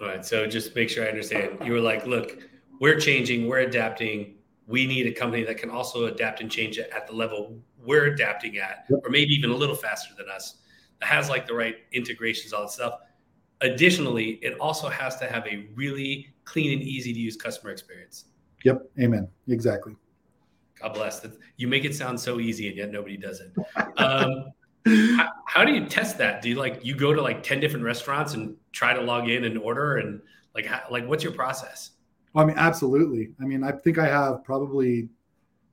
All 0.00 0.06
right. 0.06 0.24
So 0.24 0.46
just 0.46 0.74
make 0.76 0.88
sure 0.88 1.04
i 1.04 1.08
understand. 1.08 1.58
You 1.64 1.72
were 1.72 1.80
like 1.80 2.06
look 2.06 2.38
we're 2.80 2.98
changing 2.98 3.48
we're 3.48 3.60
adapting 3.60 4.34
we 4.66 4.86
need 4.86 5.06
a 5.06 5.12
company 5.12 5.44
that 5.44 5.58
can 5.58 5.70
also 5.70 6.06
adapt 6.06 6.40
and 6.40 6.50
change 6.50 6.78
it 6.78 6.90
at 6.94 7.06
the 7.06 7.12
level 7.12 7.58
we're 7.78 8.06
adapting 8.06 8.58
at 8.58 8.86
or 8.90 9.10
maybe 9.10 9.32
even 9.34 9.50
a 9.50 9.54
little 9.54 9.76
faster 9.76 10.14
than 10.16 10.28
us 10.28 10.56
that 11.00 11.06
has 11.06 11.28
like 11.28 11.46
the 11.46 11.54
right 11.54 11.76
integrations 11.92 12.52
all 12.52 12.62
that 12.62 12.70
stuff 12.70 13.00
additionally 13.60 14.38
it 14.42 14.58
also 14.58 14.88
has 14.88 15.16
to 15.16 15.26
have 15.26 15.46
a 15.46 15.68
really 15.74 16.34
clean 16.44 16.72
and 16.72 16.82
easy 16.82 17.12
to 17.12 17.18
use 17.18 17.36
customer 17.36 17.72
experience. 17.72 18.26
Yep. 18.64 18.90
Amen. 19.00 19.28
Exactly. 19.48 19.96
God 20.80 20.94
bless. 20.94 21.26
You 21.56 21.68
make 21.68 21.84
it 21.84 21.94
sound 21.94 22.18
so 22.18 22.40
easy, 22.40 22.68
and 22.68 22.76
yet 22.76 22.90
nobody 22.90 23.16
does 23.16 23.40
it. 23.40 23.52
Um, 23.96 24.52
how, 25.16 25.30
how, 25.46 25.64
do 25.64 25.72
you 25.72 25.86
test 25.86 26.18
that? 26.18 26.42
Do 26.42 26.48
you 26.48 26.56
like 26.56 26.84
you 26.84 26.94
go 26.94 27.14
to 27.14 27.22
like 27.22 27.42
ten 27.42 27.60
different 27.60 27.84
restaurants 27.84 28.34
and 28.34 28.56
try 28.72 28.92
to 28.92 29.00
log 29.00 29.28
in 29.28 29.44
and 29.44 29.56
order, 29.56 29.96
and 29.96 30.20
like 30.54 30.66
how, 30.66 30.82
like 30.90 31.06
what's 31.06 31.22
your 31.22 31.32
process? 31.32 31.90
Well, 32.34 32.44
I 32.44 32.48
mean, 32.48 32.58
absolutely. 32.58 33.30
I 33.40 33.44
mean, 33.44 33.64
I 33.64 33.72
think 33.72 33.98
I 33.98 34.06
have 34.06 34.44
probably 34.44 35.08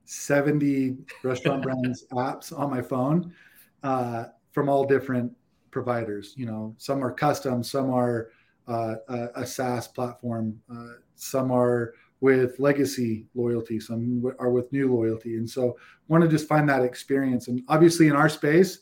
seventy 0.06 0.98
restaurant 1.24 1.64
brands 1.64 2.06
apps 2.14 2.58
on 2.58 2.70
my 2.70 2.82
phone 2.82 3.34
uh, 3.84 4.26
from 4.52 4.70
all 4.70 4.86
different 4.86 5.34
providers. 5.72 6.34
You 6.38 6.46
know, 6.46 6.76
some 6.78 7.04
are 7.04 7.12
custom, 7.12 7.64
some 7.64 7.92
are 7.92 8.30
uh, 8.68 8.96
a, 9.10 9.28
a, 9.36 9.46
SaaS 9.46 9.88
platform. 9.88 10.62
Uh, 10.72 11.00
some 11.16 11.52
are 11.52 11.96
with 12.20 12.60
legacy 12.60 13.26
loyalty, 13.34 13.80
some 13.80 14.24
are 14.38 14.52
with 14.52 14.72
new 14.72 14.94
loyalty, 14.94 15.38
and 15.38 15.50
so 15.50 15.78
want 16.08 16.24
to 16.24 16.30
just 16.30 16.48
find 16.48 16.70
that 16.70 16.84
experience. 16.84 17.48
And 17.48 17.64
obviously, 17.68 18.08
in 18.08 18.16
our 18.16 18.30
space, 18.30 18.80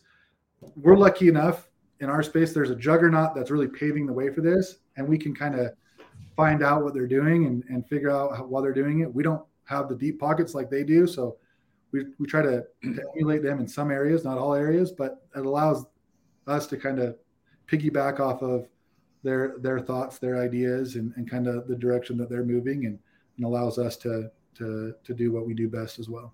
we're 0.76 0.98
lucky 0.98 1.30
enough. 1.30 1.70
In 2.02 2.10
our 2.10 2.24
space, 2.24 2.54
there's 2.54 2.72
a 2.72 2.76
juggernaut 2.76 3.36
that's 3.36 3.52
really 3.52 3.68
paving 3.68 4.06
the 4.06 4.14
way 4.14 4.30
for 4.30 4.42
this, 4.42 4.80
and 4.98 5.08
we 5.08 5.18
can 5.18 5.34
kind 5.34 5.56
of 5.56 5.72
find 6.40 6.64
out 6.64 6.86
what 6.86 6.94
they're 6.94 7.06
doing 7.06 7.48
and, 7.48 7.66
and 7.68 7.86
figure 7.86 8.10
out 8.10 8.38
how, 8.38 8.46
while 8.46 8.64
they're 8.64 8.72
doing 8.72 9.02
it. 9.02 9.14
We 9.14 9.24
don't 9.24 9.44
have 9.66 9.90
the 9.90 9.96
deep 9.96 10.22
pockets 10.22 10.56
like 10.56 10.70
they 10.70 10.86
do, 10.86 11.06
so 11.06 11.36
we, 11.92 12.06
we 12.18 12.28
try 12.28 12.42
to, 12.42 12.64
to 12.82 13.04
emulate 13.14 13.44
them 13.44 13.60
in 13.60 13.68
some 13.68 13.92
areas, 13.92 14.24
not 14.24 14.38
all 14.38 14.54
areas, 14.54 14.90
but 14.90 15.28
it 15.36 15.46
allows 15.46 15.86
us 16.48 16.66
to 16.68 16.78
kind 16.78 17.00
of 17.00 17.18
piggyback 17.68 18.22
off 18.22 18.42
of 18.42 18.70
their 19.22 19.56
their 19.60 19.82
thoughts, 19.82 20.18
their 20.18 20.42
ideas, 20.42 20.96
and, 20.96 21.12
and 21.18 21.30
kind 21.30 21.46
of 21.46 21.68
the 21.68 21.76
direction 21.76 22.18
that 22.20 22.30
they're 22.30 22.46
moving, 22.46 22.86
and, 22.86 22.98
and 23.36 23.46
allows 23.46 23.78
us 23.78 23.98
to 23.98 24.32
to 24.56 24.94
to 25.04 25.14
do 25.14 25.34
what 25.34 25.46
we 25.46 25.54
do 25.54 25.68
best 25.68 26.00
as 26.00 26.08
well. 26.08 26.34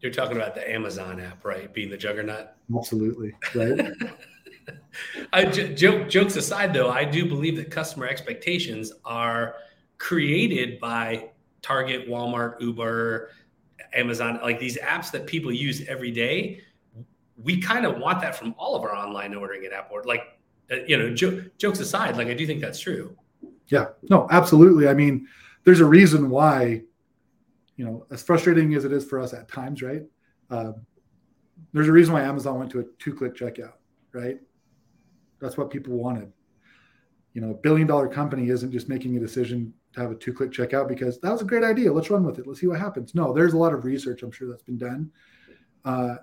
You're 0.00 0.12
talking 0.12 0.36
about 0.36 0.54
the 0.54 0.70
Amazon 0.70 1.18
app, 1.18 1.46
right? 1.46 1.72
Being 1.72 1.88
the 1.88 1.96
juggernaut. 1.96 2.48
Absolutely, 2.76 3.32
right. 3.54 3.80
I, 5.32 5.44
j- 5.44 5.74
joke, 5.74 6.08
jokes 6.08 6.36
aside, 6.36 6.72
though, 6.72 6.90
I 6.90 7.04
do 7.04 7.26
believe 7.26 7.56
that 7.56 7.70
customer 7.70 8.06
expectations 8.06 8.92
are 9.04 9.54
created 9.98 10.80
by 10.80 11.30
Target, 11.62 12.08
Walmart, 12.08 12.60
Uber, 12.60 13.30
Amazon, 13.94 14.38
like 14.42 14.58
these 14.58 14.78
apps 14.78 15.10
that 15.12 15.26
people 15.26 15.52
use 15.52 15.86
every 15.88 16.10
day. 16.10 16.62
We 17.42 17.60
kind 17.60 17.86
of 17.86 17.98
want 17.98 18.20
that 18.20 18.36
from 18.36 18.54
all 18.58 18.76
of 18.76 18.82
our 18.82 18.94
online 18.94 19.34
ordering 19.34 19.64
and 19.64 19.74
app. 19.74 19.90
Like 20.04 20.40
uh, 20.70 20.76
you 20.86 20.96
know, 20.96 21.12
jo- 21.12 21.44
jokes 21.58 21.80
aside, 21.80 22.16
like 22.16 22.28
I 22.28 22.34
do 22.34 22.46
think 22.46 22.60
that's 22.60 22.78
true. 22.78 23.16
Yeah, 23.68 23.86
no, 24.08 24.28
absolutely. 24.30 24.88
I 24.88 24.94
mean, 24.94 25.26
there's 25.64 25.80
a 25.80 25.84
reason 25.84 26.30
why, 26.30 26.82
you 27.76 27.84
know, 27.84 28.06
as 28.10 28.22
frustrating 28.22 28.74
as 28.74 28.84
it 28.84 28.92
is 28.92 29.04
for 29.04 29.20
us 29.20 29.32
at 29.32 29.48
times, 29.48 29.82
right? 29.82 30.02
Uh, 30.48 30.72
there's 31.72 31.88
a 31.88 31.92
reason 31.92 32.14
why 32.14 32.22
Amazon 32.22 32.58
went 32.58 32.70
to 32.72 32.80
a 32.80 32.84
two-click 32.98 33.34
checkout, 33.34 33.74
right? 34.12 34.38
That's 35.40 35.56
what 35.56 35.70
people 35.70 35.94
wanted. 35.94 36.32
You 37.32 37.40
know, 37.40 37.50
a 37.50 37.54
billion-dollar 37.54 38.08
company 38.08 38.48
isn't 38.50 38.72
just 38.72 38.88
making 38.88 39.16
a 39.16 39.20
decision 39.20 39.72
to 39.92 40.00
have 40.00 40.10
a 40.10 40.16
two-click 40.16 40.50
checkout 40.50 40.88
because 40.88 41.20
that 41.20 41.30
was 41.30 41.42
a 41.42 41.44
great 41.44 41.64
idea. 41.64 41.92
Let's 41.92 42.10
run 42.10 42.24
with 42.24 42.38
it. 42.38 42.46
Let's 42.46 42.60
see 42.60 42.66
what 42.66 42.80
happens. 42.80 43.14
No, 43.14 43.32
there's 43.32 43.54
a 43.54 43.58
lot 43.58 43.72
of 43.72 43.84
research 43.84 44.22
I'm 44.22 44.32
sure 44.32 44.48
that's 44.48 44.62
been 44.62 44.78
done 44.78 45.10
uh, 45.84 46.16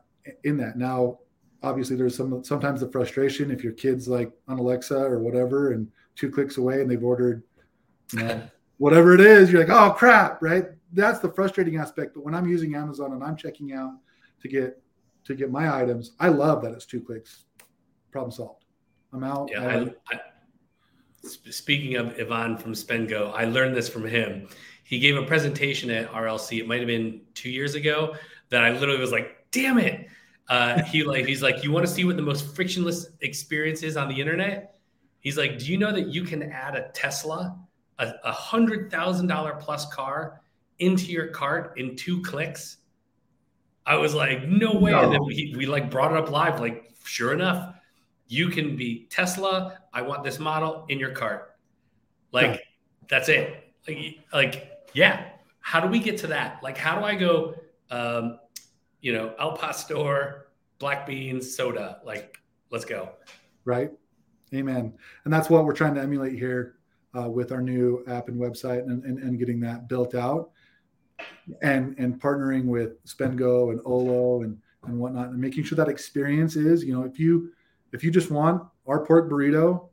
in 0.43 0.57
that. 0.57 0.77
Now, 0.77 1.19
obviously 1.63 1.95
there's 1.95 2.15
some 2.15 2.43
sometimes 2.43 2.81
the 2.81 2.91
frustration 2.91 3.51
if 3.51 3.63
your 3.63 3.73
kids 3.73 4.07
like 4.07 4.31
on 4.47 4.59
Alexa 4.59 4.97
or 4.97 5.19
whatever 5.19 5.71
and 5.71 5.87
two 6.15 6.29
clicks 6.29 6.57
away 6.57 6.81
and 6.81 6.89
they've 6.89 7.03
ordered 7.03 7.43
you 8.13 8.19
know 8.19 8.41
whatever 8.77 9.13
it 9.13 9.21
is 9.21 9.51
you're 9.51 9.65
like 9.65 9.75
oh 9.75 9.91
crap 9.91 10.41
right 10.41 10.65
that's 10.93 11.19
the 11.19 11.31
frustrating 11.31 11.77
aspect 11.77 12.13
but 12.13 12.23
when 12.23 12.35
I'm 12.35 12.47
using 12.47 12.75
Amazon 12.75 13.13
and 13.13 13.23
I'm 13.23 13.35
checking 13.35 13.73
out 13.73 13.93
to 14.41 14.47
get 14.47 14.81
to 15.25 15.35
get 15.35 15.51
my 15.51 15.81
items 15.81 16.11
I 16.19 16.29
love 16.29 16.61
that 16.63 16.73
it's 16.73 16.85
two 16.85 17.01
clicks 17.01 17.45
problem 18.11 18.31
solved 18.31 18.65
I'm 19.13 19.23
out 19.23 19.49
yeah 19.51 19.85
I, 20.09 20.15
I, 20.15 20.19
speaking 21.23 21.95
of 21.95 22.15
Ivan 22.19 22.57
from 22.57 22.73
SpendGo 22.73 23.33
I 23.33 23.45
learned 23.45 23.75
this 23.75 23.89
from 23.89 24.05
him 24.05 24.47
he 24.83 24.99
gave 24.99 25.17
a 25.17 25.23
presentation 25.23 25.89
at 25.89 26.11
RLC 26.11 26.59
it 26.59 26.67
might 26.67 26.79
have 26.79 26.87
been 26.87 27.21
2 27.35 27.49
years 27.49 27.75
ago 27.75 28.15
that 28.49 28.63
I 28.63 28.71
literally 28.71 28.99
was 28.99 29.11
like 29.11 29.45
damn 29.51 29.77
it 29.77 30.07
uh, 30.49 30.81
he 30.83 31.03
like 31.03 31.25
he's 31.25 31.41
like, 31.41 31.63
you 31.63 31.71
want 31.71 31.85
to 31.85 31.91
see 31.91 32.05
what 32.05 32.15
the 32.15 32.21
most 32.21 32.55
frictionless 32.55 33.07
experience 33.21 33.83
is 33.83 33.97
on 33.97 34.07
the 34.07 34.19
internet? 34.19 34.75
He's 35.19 35.37
like, 35.37 35.59
do 35.59 35.65
you 35.65 35.77
know 35.77 35.91
that 35.91 36.07
you 36.07 36.23
can 36.23 36.43
add 36.43 36.75
a 36.75 36.89
Tesla, 36.93 37.57
a, 37.99 38.13
a 38.23 38.31
hundred 38.31 38.89
thousand 38.89 39.27
dollar 39.27 39.57
plus 39.59 39.91
car, 39.93 40.41
into 40.79 41.05
your 41.05 41.27
cart 41.27 41.77
in 41.77 41.95
two 41.95 42.21
clicks? 42.21 42.77
I 43.85 43.95
was 43.97 44.13
like, 44.13 44.47
no 44.47 44.73
way. 44.73 44.91
No. 44.91 45.03
And 45.03 45.13
then 45.13 45.25
we, 45.25 45.53
we 45.57 45.65
like 45.65 45.91
brought 45.91 46.11
it 46.11 46.17
up 46.17 46.29
live. 46.29 46.61
Like, 46.61 46.93
sure 47.03 47.33
enough, 47.33 47.75
you 48.27 48.49
can 48.49 48.75
be 48.75 49.07
Tesla. 49.09 49.79
I 49.93 50.01
want 50.01 50.23
this 50.23 50.39
model 50.39 50.85
in 50.89 50.99
your 50.99 51.11
cart. 51.11 51.55
Like, 52.31 52.55
yeah. 52.55 52.57
that's 53.09 53.29
it. 53.29 53.73
Like, 53.87 54.19
like, 54.33 54.71
yeah. 54.93 55.29
how 55.59 55.79
do 55.79 55.87
we 55.87 55.99
get 55.99 56.17
to 56.19 56.27
that? 56.27 56.61
Like, 56.61 56.77
how 56.77 56.99
do 56.99 57.05
I 57.05 57.15
go, 57.15 57.55
um, 57.89 58.39
you 59.01 59.13
know, 59.13 59.33
El 59.39 59.55
Pastor, 59.57 60.47
black 60.79 61.05
beans, 61.05 61.55
soda? 61.55 62.01
Like, 62.03 62.37
let's 62.69 62.85
go. 62.85 63.09
Right. 63.65 63.91
Amen. 64.53 64.93
And 65.25 65.33
that's 65.33 65.49
what 65.49 65.65
we're 65.65 65.73
trying 65.73 65.95
to 65.95 66.01
emulate 66.01 66.33
here 66.33 66.75
uh, 67.17 67.29
with 67.29 67.51
our 67.51 67.61
new 67.61 68.03
app 68.07 68.27
and 68.27 68.39
website 68.39 68.79
and, 68.79 69.03
and, 69.03 69.19
and 69.19 69.39
getting 69.39 69.59
that 69.61 69.87
built 69.87 70.15
out 70.15 70.51
and 71.61 71.97
and 71.97 72.19
partnering 72.21 72.65
with 72.65 73.03
SpendGo 73.05 73.71
and 73.71 73.81
Olo 73.85 74.43
and 74.43 74.57
and 74.83 74.99
whatnot 74.99 75.29
and 75.29 75.37
making 75.39 75.63
sure 75.63 75.75
that 75.75 75.87
experience 75.87 76.55
is 76.55 76.83
you 76.83 76.93
know 76.93 77.03
if 77.03 77.19
you 77.19 77.51
if 77.93 78.03
you 78.03 78.11
just 78.11 78.31
want 78.31 78.63
our 78.87 79.05
pork 79.05 79.29
burrito 79.29 79.89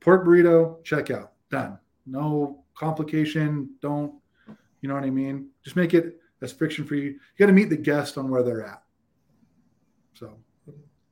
pork 0.00 0.24
burrito 0.24 0.82
checkout 0.84 1.28
done. 1.50 1.78
No 2.06 2.64
complication. 2.74 3.70
Don't 3.80 4.14
you 4.80 4.88
know 4.88 4.94
what 4.94 5.04
i 5.04 5.10
mean? 5.10 5.48
Just 5.62 5.76
make 5.76 5.94
it 5.94 6.20
as 6.42 6.52
friction 6.52 6.84
free 6.84 7.02
you 7.02 7.18
got 7.38 7.46
to 7.46 7.52
meet 7.52 7.70
the 7.70 7.76
guest 7.76 8.18
on 8.18 8.28
where 8.28 8.42
they're 8.42 8.64
at. 8.64 8.82
So. 10.14 10.36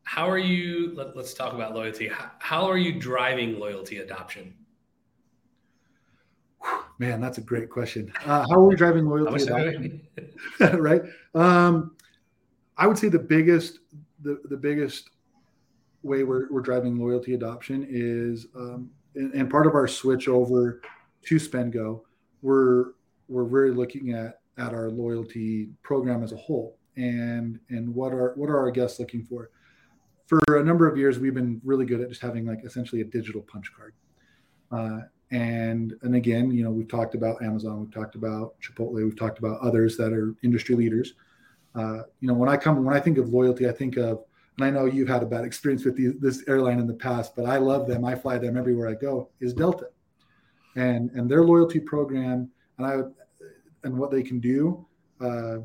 How 0.02 0.28
are 0.28 0.38
you 0.38 0.92
let, 0.94 1.16
us 1.16 1.32
talk 1.32 1.54
about 1.54 1.74
loyalty. 1.74 2.08
How, 2.08 2.30
how 2.38 2.66
are 2.66 2.76
you 2.76 3.00
driving 3.00 3.58
loyalty 3.58 3.98
adoption? 3.98 4.54
Man, 6.98 7.20
that's 7.20 7.38
a 7.38 7.40
great 7.40 7.70
question. 7.70 8.12
Uh, 8.26 8.46
how 8.48 8.56
are 8.56 8.64
we 8.64 8.76
driving 8.76 9.06
loyalty? 9.08 9.44
Adoption? 9.44 10.02
right. 10.78 11.02
Um, 11.34 11.96
I 12.76 12.86
would 12.86 12.98
say 12.98 13.08
the 13.08 13.18
biggest 13.18 13.78
the, 14.22 14.40
the 14.44 14.56
biggest 14.56 15.10
way 16.02 16.24
we're, 16.24 16.50
we're 16.50 16.60
driving 16.60 16.96
loyalty 16.98 17.34
adoption 17.34 17.86
is 17.88 18.46
um, 18.56 18.90
and, 19.14 19.32
and, 19.34 19.50
part 19.50 19.66
of 19.66 19.74
our 19.74 19.86
switch 19.86 20.26
over 20.28 20.80
to 21.22 21.36
SpendGo, 21.36 22.00
we're 22.40 22.92
we're 23.28 23.44
really 23.44 23.74
looking 23.74 24.12
at 24.12 24.40
at 24.58 24.72
our 24.72 24.90
loyalty 24.90 25.68
program 25.82 26.22
as 26.22 26.32
a 26.32 26.36
whole 26.36 26.78
and 26.96 27.58
and 27.70 27.94
what 27.94 28.12
are 28.12 28.32
what 28.36 28.48
are 28.48 28.58
our 28.58 28.70
guests 28.70 28.98
looking 28.98 29.22
for. 29.24 29.50
For 30.26 30.58
a 30.58 30.64
number 30.64 30.88
of 30.88 30.96
years, 30.96 31.18
we've 31.18 31.34
been 31.34 31.60
really 31.62 31.84
good 31.84 32.00
at 32.00 32.08
just 32.08 32.22
having 32.22 32.46
like 32.46 32.64
essentially 32.64 33.02
a 33.02 33.04
digital 33.04 33.42
punch 33.42 33.70
card. 33.76 33.94
Uh, 34.70 35.06
and 35.32 35.94
and 36.02 36.14
again 36.14 36.50
you 36.50 36.62
know 36.62 36.70
we've 36.70 36.88
talked 36.88 37.14
about 37.14 37.42
amazon 37.42 37.80
we've 37.80 37.92
talked 37.92 38.14
about 38.14 38.54
chipotle 38.60 39.02
we've 39.02 39.18
talked 39.18 39.38
about 39.38 39.58
others 39.60 39.96
that 39.96 40.12
are 40.12 40.34
industry 40.42 40.76
leaders 40.76 41.14
uh, 41.74 42.02
you 42.20 42.28
know 42.28 42.34
when 42.34 42.50
i 42.50 42.56
come 42.56 42.84
when 42.84 42.94
i 42.94 43.00
think 43.00 43.16
of 43.16 43.30
loyalty 43.30 43.66
i 43.66 43.72
think 43.72 43.96
of 43.96 44.24
and 44.56 44.66
i 44.66 44.70
know 44.70 44.84
you've 44.84 45.08
had 45.08 45.22
a 45.22 45.26
bad 45.26 45.44
experience 45.44 45.84
with 45.84 46.20
this 46.20 46.44
airline 46.48 46.78
in 46.78 46.86
the 46.86 46.94
past 46.94 47.34
but 47.36 47.44
i 47.44 47.56
love 47.56 47.86
them 47.86 48.04
i 48.04 48.14
fly 48.14 48.38
them 48.38 48.56
everywhere 48.56 48.88
i 48.88 48.94
go 48.94 49.28
is 49.40 49.52
delta 49.52 49.86
and 50.76 51.10
and 51.12 51.30
their 51.30 51.44
loyalty 51.44 51.80
program 51.80 52.50
and 52.78 52.86
i 52.86 53.00
and 53.84 53.96
what 53.96 54.10
they 54.10 54.22
can 54.22 54.40
do 54.40 54.86
uh, 55.20 55.58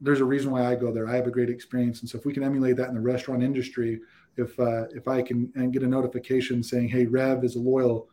there's 0.00 0.20
a 0.20 0.24
reason 0.24 0.50
why 0.50 0.64
i 0.64 0.74
go 0.74 0.92
there 0.92 1.08
i 1.08 1.16
have 1.16 1.26
a 1.26 1.30
great 1.30 1.50
experience 1.50 2.00
and 2.00 2.08
so 2.08 2.18
if 2.18 2.24
we 2.24 2.32
can 2.32 2.42
emulate 2.42 2.76
that 2.76 2.88
in 2.88 2.94
the 2.94 3.00
restaurant 3.00 3.42
industry 3.42 4.00
if 4.36 4.58
uh, 4.60 4.84
if 4.94 5.08
i 5.08 5.20
can 5.20 5.50
and 5.54 5.72
get 5.72 5.82
a 5.82 5.86
notification 5.86 6.62
saying 6.62 6.88
hey 6.88 7.06
rev 7.06 7.44
is 7.44 7.56
a 7.56 7.60
loyal 7.60 8.08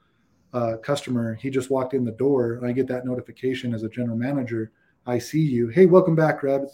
uh, 0.54 0.78
customer, 0.78 1.36
he 1.36 1.50
just 1.50 1.70
walked 1.70 1.94
in 1.94 2.06
the 2.06 2.12
door, 2.12 2.54
and 2.54 2.66
I 2.66 2.72
get 2.72 2.88
that 2.88 3.06
notification 3.06 3.74
as 3.74 3.84
a 3.84 3.90
general 3.90 4.18
manager. 4.18 4.72
I 5.06 5.20
see 5.20 5.42
you. 5.42 5.68
Hey, 5.68 5.86
welcome 5.86 6.16
back, 6.16 6.44
Rev. 6.44 6.68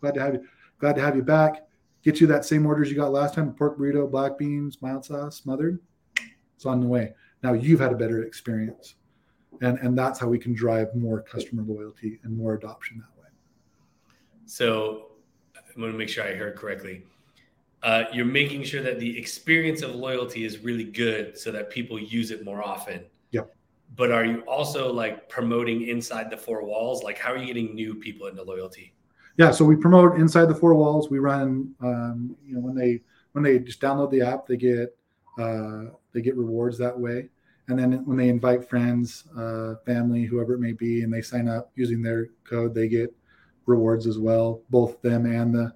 Glad 0.00 0.14
to 0.14 0.20
have 0.20 0.34
you. 0.34 0.48
Glad 0.78 0.96
to 0.96 1.02
have 1.02 1.16
you 1.16 1.22
back. 1.22 1.66
Get 2.02 2.20
you 2.20 2.26
that 2.28 2.44
same 2.44 2.66
orders 2.66 2.90
you 2.90 2.96
got 2.96 3.12
last 3.12 3.34
time: 3.34 3.52
pork 3.54 3.78
burrito, 3.78 4.10
black 4.10 4.38
beans, 4.38 4.78
mild 4.80 5.04
sauce, 5.04 5.36
smothered. 5.36 5.80
It's 6.56 6.66
on 6.66 6.80
the 6.80 6.86
way. 6.86 7.14
Now 7.42 7.52
you've 7.52 7.80
had 7.80 7.92
a 7.92 7.96
better 7.96 8.22
experience, 8.22 8.94
and 9.60 9.78
and 9.78 9.96
that's 9.96 10.18
how 10.18 10.28
we 10.28 10.38
can 10.38 10.54
drive 10.54 10.94
more 10.94 11.20
customer 11.20 11.62
loyalty 11.62 12.20
and 12.22 12.36
more 12.36 12.54
adoption 12.54 12.98
that 12.98 13.22
way. 13.22 13.28
So, 14.46 15.12
I'm 15.56 15.80
going 15.80 15.92
to 15.92 15.98
make 15.98 16.08
sure 16.08 16.24
I 16.24 16.34
heard 16.34 16.56
correctly. 16.56 17.04
Uh, 17.82 18.04
you're 18.12 18.26
making 18.26 18.62
sure 18.64 18.82
that 18.82 18.98
the 18.98 19.18
experience 19.18 19.82
of 19.82 19.94
loyalty 19.94 20.44
is 20.44 20.58
really 20.58 20.84
good 20.84 21.38
so 21.38 21.50
that 21.52 21.70
people 21.70 21.98
use 21.98 22.30
it 22.30 22.44
more 22.44 22.62
often. 22.62 23.04
Yep. 23.30 23.54
But 23.96 24.12
are 24.12 24.24
you 24.24 24.40
also 24.42 24.92
like 24.92 25.28
promoting 25.28 25.88
inside 25.88 26.30
the 26.30 26.36
four 26.36 26.64
walls? 26.64 27.02
Like, 27.02 27.16
how 27.16 27.32
are 27.32 27.38
you 27.38 27.46
getting 27.46 27.74
new 27.74 27.94
people 27.94 28.26
into 28.26 28.42
loyalty? 28.42 28.92
Yeah, 29.40 29.52
so 29.52 29.64
we 29.64 29.74
promote 29.74 30.18
inside 30.18 30.50
the 30.50 30.54
four 30.54 30.74
walls. 30.74 31.08
We 31.08 31.18
run, 31.18 31.74
um, 31.80 32.36
you 32.46 32.54
know, 32.54 32.60
when 32.60 32.74
they 32.74 33.00
when 33.32 33.42
they 33.42 33.58
just 33.58 33.80
download 33.80 34.10
the 34.10 34.20
app, 34.20 34.46
they 34.46 34.58
get 34.58 34.94
uh, 35.38 35.84
they 36.12 36.20
get 36.20 36.36
rewards 36.36 36.76
that 36.76 37.00
way. 37.00 37.30
And 37.66 37.78
then 37.78 38.04
when 38.04 38.18
they 38.18 38.28
invite 38.28 38.68
friends, 38.68 39.24
uh, 39.34 39.76
family, 39.86 40.24
whoever 40.24 40.52
it 40.52 40.60
may 40.60 40.72
be, 40.72 41.04
and 41.04 41.10
they 41.10 41.22
sign 41.22 41.48
up 41.48 41.70
using 41.74 42.02
their 42.02 42.26
code, 42.44 42.74
they 42.74 42.86
get 42.86 43.16
rewards 43.64 44.06
as 44.06 44.18
well, 44.18 44.60
both 44.68 45.00
them 45.00 45.24
and 45.24 45.54
the 45.54 45.72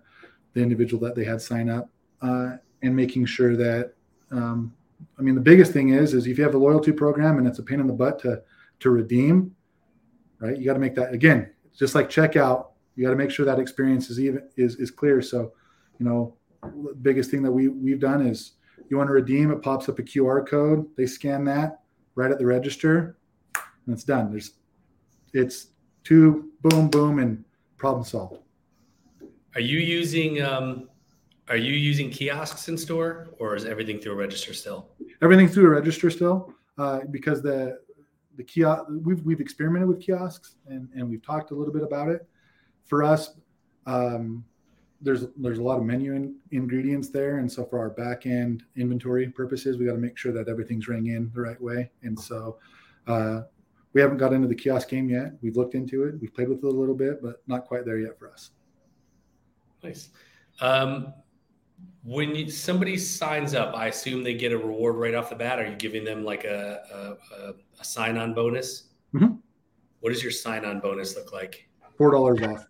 the 0.52 0.60
individual 0.60 1.02
that 1.02 1.14
they 1.14 1.24
had 1.24 1.40
sign 1.40 1.70
up 1.70 1.88
uh, 2.20 2.56
and 2.82 2.94
making 2.94 3.24
sure 3.24 3.56
that 3.56 3.94
um, 4.30 4.74
I 5.18 5.22
mean 5.22 5.36
the 5.36 5.40
biggest 5.40 5.72
thing 5.72 5.88
is 5.88 6.12
is 6.12 6.26
if 6.26 6.36
you 6.36 6.44
have 6.44 6.54
a 6.54 6.58
loyalty 6.58 6.92
program 6.92 7.38
and 7.38 7.46
it's 7.46 7.60
a 7.60 7.62
pain 7.62 7.80
in 7.80 7.86
the 7.86 7.94
butt 7.94 8.18
to 8.18 8.42
to 8.80 8.90
redeem, 8.90 9.56
right? 10.38 10.54
You 10.54 10.66
got 10.66 10.74
to 10.74 10.78
make 10.80 10.96
that 10.96 11.14
again, 11.14 11.50
just 11.74 11.94
like 11.94 12.10
checkout. 12.10 12.66
You 12.96 13.04
got 13.04 13.10
to 13.10 13.16
make 13.16 13.30
sure 13.30 13.44
that 13.46 13.58
experience 13.58 14.10
is 14.10 14.20
even 14.20 14.48
is 14.56 14.76
is 14.76 14.90
clear. 14.90 15.20
So, 15.22 15.52
you 15.98 16.06
know, 16.06 16.36
the 16.62 16.94
biggest 17.02 17.30
thing 17.30 17.42
that 17.42 17.52
we 17.52 17.68
we've 17.68 18.00
done 18.00 18.26
is 18.26 18.52
you 18.88 18.96
want 18.96 19.08
to 19.08 19.12
redeem, 19.12 19.50
it 19.50 19.62
pops 19.62 19.88
up 19.88 19.98
a 19.98 20.02
QR 20.02 20.46
code. 20.46 20.86
They 20.96 21.06
scan 21.06 21.44
that 21.44 21.80
right 22.14 22.30
at 22.30 22.38
the 22.38 22.46
register, 22.46 23.16
and 23.54 23.94
it's 23.94 24.04
done. 24.04 24.30
There's 24.30 24.52
it's 25.32 25.68
two 26.04 26.50
boom 26.62 26.88
boom 26.88 27.18
and 27.18 27.44
problem 27.76 28.04
solved. 28.04 28.38
Are 29.54 29.60
you 29.60 29.78
using 29.78 30.42
um, 30.42 30.88
are 31.48 31.56
you 31.56 31.74
using 31.74 32.10
kiosks 32.10 32.68
in 32.68 32.78
store, 32.78 33.28
or 33.38 33.54
is 33.54 33.64
everything 33.64 33.98
through 33.98 34.12
a 34.12 34.16
register 34.16 34.54
still? 34.54 34.88
Everything 35.22 35.48
through 35.48 35.66
a 35.66 35.70
register 35.70 36.10
still, 36.10 36.52
uh, 36.78 37.00
because 37.10 37.42
the 37.42 37.78
the 38.36 38.44
kiosk 38.44 38.84
we've 39.02 39.22
we've 39.22 39.40
experimented 39.40 39.88
with 39.88 40.00
kiosks 40.00 40.56
and 40.66 40.88
and 40.94 41.08
we've 41.08 41.22
talked 41.22 41.50
a 41.50 41.54
little 41.54 41.72
bit 41.72 41.82
about 41.82 42.08
it. 42.08 42.26
For 42.84 43.02
us, 43.02 43.34
um, 43.86 44.44
there's 45.00 45.26
there's 45.36 45.58
a 45.58 45.62
lot 45.62 45.78
of 45.78 45.84
menu 45.84 46.14
in, 46.14 46.36
ingredients 46.50 47.08
there, 47.08 47.38
and 47.38 47.50
so 47.50 47.64
for 47.64 47.78
our 47.78 47.90
back 47.90 48.26
end 48.26 48.64
inventory 48.76 49.28
purposes, 49.28 49.76
we 49.76 49.86
got 49.86 49.92
to 49.92 49.98
make 49.98 50.16
sure 50.16 50.32
that 50.32 50.48
everything's 50.48 50.88
ring 50.88 51.08
in 51.08 51.30
the 51.34 51.40
right 51.40 51.60
way. 51.60 51.90
And 52.02 52.18
so, 52.18 52.58
uh, 53.06 53.42
we 53.92 54.00
haven't 54.00 54.18
got 54.18 54.32
into 54.32 54.48
the 54.48 54.54
kiosk 54.54 54.88
game 54.88 55.08
yet. 55.08 55.32
We've 55.42 55.56
looked 55.56 55.74
into 55.74 56.04
it, 56.04 56.14
we've 56.20 56.34
played 56.34 56.48
with 56.48 56.58
it 56.58 56.64
a 56.64 56.70
little 56.70 56.94
bit, 56.94 57.22
but 57.22 57.42
not 57.46 57.66
quite 57.66 57.84
there 57.84 57.98
yet 57.98 58.18
for 58.18 58.30
us. 58.30 58.50
Nice. 59.82 60.08
Um, 60.60 61.12
when 62.02 62.34
you, 62.34 62.50
somebody 62.50 62.96
signs 62.96 63.54
up, 63.54 63.74
I 63.74 63.86
assume 63.88 64.22
they 64.22 64.34
get 64.34 64.52
a 64.52 64.58
reward 64.58 64.96
right 64.96 65.14
off 65.14 65.30
the 65.30 65.36
bat. 65.36 65.58
Are 65.58 65.66
you 65.66 65.76
giving 65.76 66.04
them 66.04 66.24
like 66.24 66.44
a, 66.44 67.16
a, 67.34 67.54
a 67.80 67.84
sign 67.84 68.16
on 68.16 68.34
bonus? 68.34 68.84
Mm-hmm. 69.14 69.34
What 70.00 70.12
does 70.12 70.22
your 70.22 70.32
sign 70.32 70.64
on 70.64 70.80
bonus 70.80 71.16
look 71.16 71.32
like? 71.32 71.68
Four 71.96 72.10
dollars 72.12 72.42
off. 72.42 72.66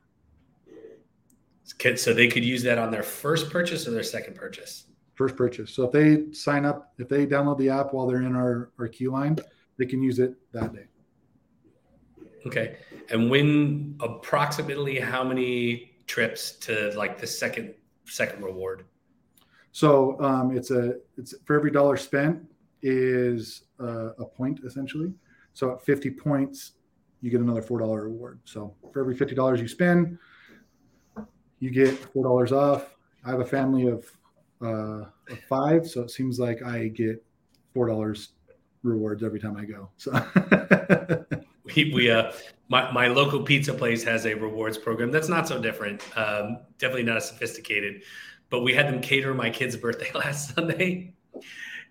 So 1.64 2.12
they 2.12 2.28
could 2.28 2.44
use 2.44 2.62
that 2.62 2.78
on 2.78 2.90
their 2.90 3.02
first 3.02 3.50
purchase 3.50 3.88
or 3.88 3.90
their 3.90 4.02
second 4.02 4.37
purchase? 4.37 4.85
First 5.14 5.37
purchase. 5.37 5.71
So 5.75 5.85
if 5.85 5.92
they 5.92 6.33
sign 6.33 6.64
up, 6.64 6.92
if 6.99 7.09
they 7.09 7.26
download 7.26 7.59
the 7.59 7.71
app 7.71 7.92
while 7.92 8.06
they're 8.06 8.23
in 8.23 8.37
our, 8.37 8.71
our 8.78 8.88
queue 8.88 9.11
line, 9.11 9.38
they 9.78 9.87
can 9.87 10.02
use 10.02 10.18
it 10.18 10.35
that 10.52 10.75
day. 10.75 10.87
Okay. 12.47 12.76
And 13.11 13.30
when 13.30 13.97
approximately 14.00 14.99
how 14.99 15.25
many 15.25 15.92
trips 16.06 16.52
to 16.52 16.92
like 16.97 17.18
the 17.18 17.26
second 17.26 17.75
second 18.04 18.42
reward? 18.42 18.85
So 19.73 20.21
um, 20.21 20.56
it's 20.56 20.71
a 20.71 20.97
it's 21.16 21.35
for 21.44 21.56
every 21.56 21.71
dollar 21.71 21.97
spent 21.97 22.42
is 22.83 23.62
uh, 23.80 24.12
a 24.18 24.25
point 24.25 24.61
essentially. 24.64 25.12
So 25.54 25.73
at 25.73 25.85
50 25.85 26.11
points, 26.11 26.73
you 27.23 27.30
get 27.30 27.40
another 27.40 27.62
four 27.62 27.78
dollar 27.78 28.04
reward. 28.04 28.40
So 28.44 28.75
for 28.92 29.00
every 29.00 29.16
fifty 29.16 29.35
dollars 29.35 29.61
you 29.61 29.68
spend, 29.68 30.18
you 31.64 31.71
get 31.71 31.97
four 32.12 32.25
dollars 32.25 32.52
off. 32.52 32.94
I 33.25 33.30
have 33.30 33.40
a 33.40 33.44
family 33.44 33.88
of, 33.88 34.11
uh, 34.61 35.06
of 35.30 35.38
five, 35.49 35.87
so 35.88 36.02
it 36.02 36.11
seems 36.11 36.38
like 36.38 36.62
I 36.62 36.88
get 36.88 37.25
four 37.73 37.88
dollars 37.88 38.30
rewards 38.83 39.23
every 39.23 39.40
time 39.40 39.56
I 39.56 39.64
go. 39.64 39.88
So 39.97 40.12
we, 41.75 41.92
we 41.94 42.11
uh 42.11 42.33
my, 42.68 42.90
my 42.92 43.09
local 43.09 43.42
pizza 43.42 43.75
place 43.75 44.02
has 44.04 44.26
a 44.26 44.35
rewards 44.35 44.78
program 44.78 45.11
that's 45.11 45.28
not 45.28 45.49
so 45.49 45.61
different. 45.61 46.02
Um, 46.16 46.59
definitely 46.78 47.04
not 47.04 47.18
as 47.18 47.28
sophisticated 47.28 48.02
but 48.54 48.61
we 48.61 48.73
had 48.73 48.87
them 48.87 49.00
cater 49.00 49.35
my 49.35 49.50
kid's 49.50 49.76
birthday 49.76 50.11
last 50.14 50.54
Sunday. 50.54 51.12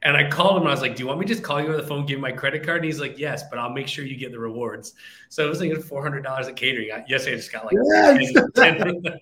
And 0.01 0.18
I 0.18 0.30
called 0.30 0.58
him 0.58 0.63
and 0.63 0.70
I 0.70 0.72
was 0.72 0.82
like, 0.82 0.96
Do 0.96 1.03
you 1.03 1.08
want 1.08 1.20
me 1.20 1.25
to 1.25 1.34
just 1.34 1.44
call 1.44 1.62
you 1.62 1.70
on 1.72 1.77
the 1.77 1.84
phone, 1.84 2.06
give 2.06 2.20
my 2.20 2.32
credit 2.32 2.63
card? 2.63 2.77
And 2.77 2.86
he's 2.86 3.00
like, 3.01 3.18
Yes, 3.18 3.44
but 3.50 3.60
I'll 3.60 3.72
make 3.72 3.88
sure 3.88 4.06
you 4.06 4.15
get 4.15 4.32
the 4.32 4.39
rewards. 4.39 4.94
So 5.30 5.46
it 5.46 5.50
was 5.50 5.60
like 5.60 5.72
$400 5.72 6.25
at 6.25 6.56
catering. 6.56 6.88
Yesterday 7.08 7.34
I 7.34 7.38
just 7.38 7.51
got 7.51 7.65
like, 7.65 7.75
yes. 7.94 9.13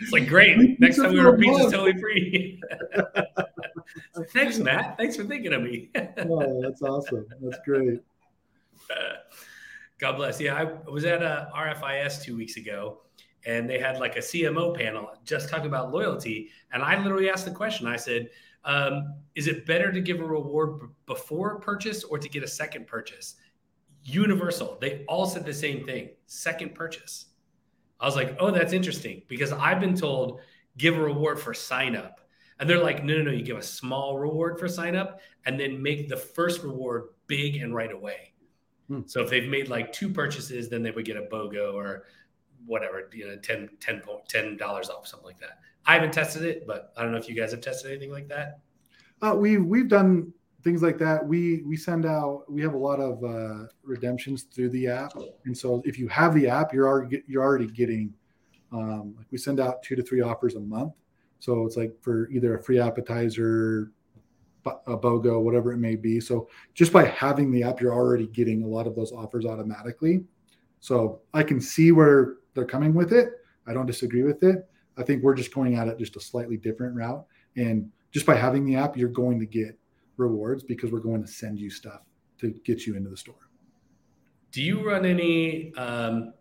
It's 0.00 0.12
like, 0.12 0.28
great. 0.28 0.78
Next 0.80 0.96
time 0.96 1.12
we 1.12 1.18
order 1.18 1.38
pizza, 1.38 1.64
totally 1.64 1.98
free. 1.98 2.60
Thanks, 4.32 4.58
Matt. 4.58 4.96
Thanks 4.98 5.16
for 5.16 5.24
thinking 5.24 5.52
of 5.52 5.62
me. 5.62 5.90
oh, 6.18 6.60
that's 6.62 6.82
awesome. 6.82 7.26
That's 7.40 7.58
great. 7.64 8.00
God 9.98 10.12
bless. 10.16 10.40
Yeah, 10.40 10.54
I 10.54 10.90
was 10.90 11.04
at 11.04 11.22
a 11.22 11.50
RFIS 11.56 12.22
two 12.22 12.36
weeks 12.36 12.56
ago, 12.56 13.02
and 13.46 13.68
they 13.68 13.78
had 13.78 13.98
like 13.98 14.16
a 14.16 14.20
CMO 14.20 14.76
panel 14.76 15.10
just 15.24 15.48
talking 15.48 15.66
about 15.66 15.92
loyalty. 15.92 16.50
And 16.72 16.82
I 16.82 17.02
literally 17.02 17.30
asked 17.30 17.46
the 17.46 17.50
question. 17.50 17.86
I 17.86 17.96
said, 17.96 18.28
um, 18.64 19.14
"Is 19.34 19.46
it 19.46 19.64
better 19.64 19.90
to 19.92 20.00
give 20.00 20.20
a 20.20 20.24
reward 20.24 20.80
b- 20.80 20.86
before 21.06 21.58
purchase 21.60 22.04
or 22.04 22.18
to 22.18 22.28
get 22.28 22.42
a 22.42 22.48
second 22.48 22.86
purchase?" 22.86 23.36
Universal. 24.04 24.78
They 24.80 25.04
all 25.08 25.26
said 25.26 25.46
the 25.46 25.54
same 25.54 25.86
thing: 25.86 26.10
second 26.26 26.74
purchase. 26.74 27.26
I 28.00 28.06
was 28.06 28.16
like, 28.16 28.36
"Oh, 28.38 28.50
that's 28.50 28.72
interesting," 28.72 29.22
because 29.28 29.52
I've 29.52 29.80
been 29.80 29.96
told 29.96 30.40
give 30.76 30.96
a 30.96 31.00
reward 31.00 31.38
for 31.38 31.54
sign 31.54 31.96
up. 31.96 32.20
And 32.58 32.68
they're 32.68 32.82
like, 32.82 33.04
no, 33.04 33.18
no, 33.18 33.24
no, 33.24 33.30
you 33.32 33.42
give 33.42 33.58
a 33.58 33.62
small 33.62 34.18
reward 34.18 34.58
for 34.58 34.68
sign 34.68 34.96
up 34.96 35.20
and 35.44 35.60
then 35.60 35.82
make 35.82 36.08
the 36.08 36.16
first 36.16 36.62
reward 36.62 37.08
big 37.26 37.56
and 37.56 37.74
right 37.74 37.92
away. 37.92 38.32
Hmm. 38.88 39.00
So 39.06 39.22
if 39.22 39.30
they've 39.30 39.48
made 39.48 39.68
like 39.68 39.92
two 39.92 40.08
purchases, 40.08 40.68
then 40.68 40.82
they 40.82 40.90
would 40.90 41.04
get 41.04 41.16
a 41.16 41.22
BOGO 41.22 41.74
or 41.74 42.04
whatever, 42.64 43.10
you 43.12 43.28
know, 43.28 43.36
10, 43.36 43.68
10, 43.80 44.02
$10 44.32 44.60
off, 44.90 45.06
something 45.06 45.26
like 45.26 45.38
that. 45.38 45.60
I 45.84 45.94
haven't 45.94 46.12
tested 46.12 46.44
it, 46.44 46.66
but 46.66 46.92
I 46.96 47.02
don't 47.02 47.12
know 47.12 47.18
if 47.18 47.28
you 47.28 47.34
guys 47.34 47.50
have 47.52 47.60
tested 47.60 47.90
anything 47.90 48.10
like 48.10 48.28
that. 48.28 48.60
Uh, 49.20 49.34
we've, 49.36 49.64
we've 49.64 49.88
done 49.88 50.32
things 50.66 50.82
like 50.82 50.98
that. 50.98 51.24
We, 51.24 51.62
we 51.62 51.76
send 51.76 52.04
out, 52.04 52.42
we 52.48 52.60
have 52.60 52.74
a 52.74 52.76
lot 52.78 52.98
of 52.98 53.22
uh, 53.22 53.68
redemptions 53.84 54.42
through 54.42 54.70
the 54.70 54.88
app. 54.88 55.12
And 55.44 55.56
so 55.56 55.80
if 55.84 55.96
you 55.96 56.08
have 56.08 56.34
the 56.34 56.48
app, 56.48 56.74
you're 56.74 56.88
already, 56.88 57.22
you're 57.28 57.44
already 57.44 57.68
getting, 57.68 58.12
um, 58.72 59.14
like 59.16 59.28
we 59.30 59.38
send 59.38 59.60
out 59.60 59.84
two 59.84 59.94
to 59.94 60.02
three 60.02 60.22
offers 60.22 60.56
a 60.56 60.60
month. 60.60 60.94
So 61.38 61.66
it's 61.66 61.76
like 61.76 61.94
for 62.00 62.28
either 62.30 62.56
a 62.56 62.62
free 62.62 62.80
appetizer, 62.80 63.92
a 64.66 64.96
BOGO, 64.96 65.40
whatever 65.40 65.72
it 65.72 65.76
may 65.76 65.94
be. 65.94 66.18
So 66.18 66.48
just 66.74 66.92
by 66.92 67.04
having 67.04 67.52
the 67.52 67.62
app, 67.62 67.80
you're 67.80 67.94
already 67.94 68.26
getting 68.26 68.64
a 68.64 68.66
lot 68.66 68.88
of 68.88 68.96
those 68.96 69.12
offers 69.12 69.46
automatically. 69.46 70.24
So 70.80 71.20
I 71.32 71.44
can 71.44 71.60
see 71.60 71.92
where 71.92 72.38
they're 72.54 72.64
coming 72.64 72.92
with 72.92 73.12
it. 73.12 73.34
I 73.68 73.72
don't 73.72 73.86
disagree 73.86 74.24
with 74.24 74.42
it. 74.42 74.68
I 74.98 75.04
think 75.04 75.22
we're 75.22 75.34
just 75.34 75.54
going 75.54 75.76
at 75.76 75.86
it 75.86 75.96
just 75.96 76.16
a 76.16 76.20
slightly 76.20 76.56
different 76.56 76.96
route. 76.96 77.24
And 77.54 77.88
just 78.10 78.26
by 78.26 78.34
having 78.34 78.64
the 78.64 78.74
app, 78.74 78.96
you're 78.96 79.08
going 79.08 79.38
to 79.38 79.46
get 79.46 79.78
rewards 80.16 80.62
because 80.62 80.90
we're 80.90 81.00
going 81.00 81.22
to 81.22 81.28
send 81.28 81.58
you 81.58 81.70
stuff 81.70 82.00
to 82.38 82.50
get 82.64 82.86
you 82.86 82.96
into 82.96 83.10
the 83.10 83.16
store. 83.16 83.48
Do 84.52 84.62
you 84.62 84.86
run 84.86 85.04
any 85.04 85.74
um, 85.74 86.32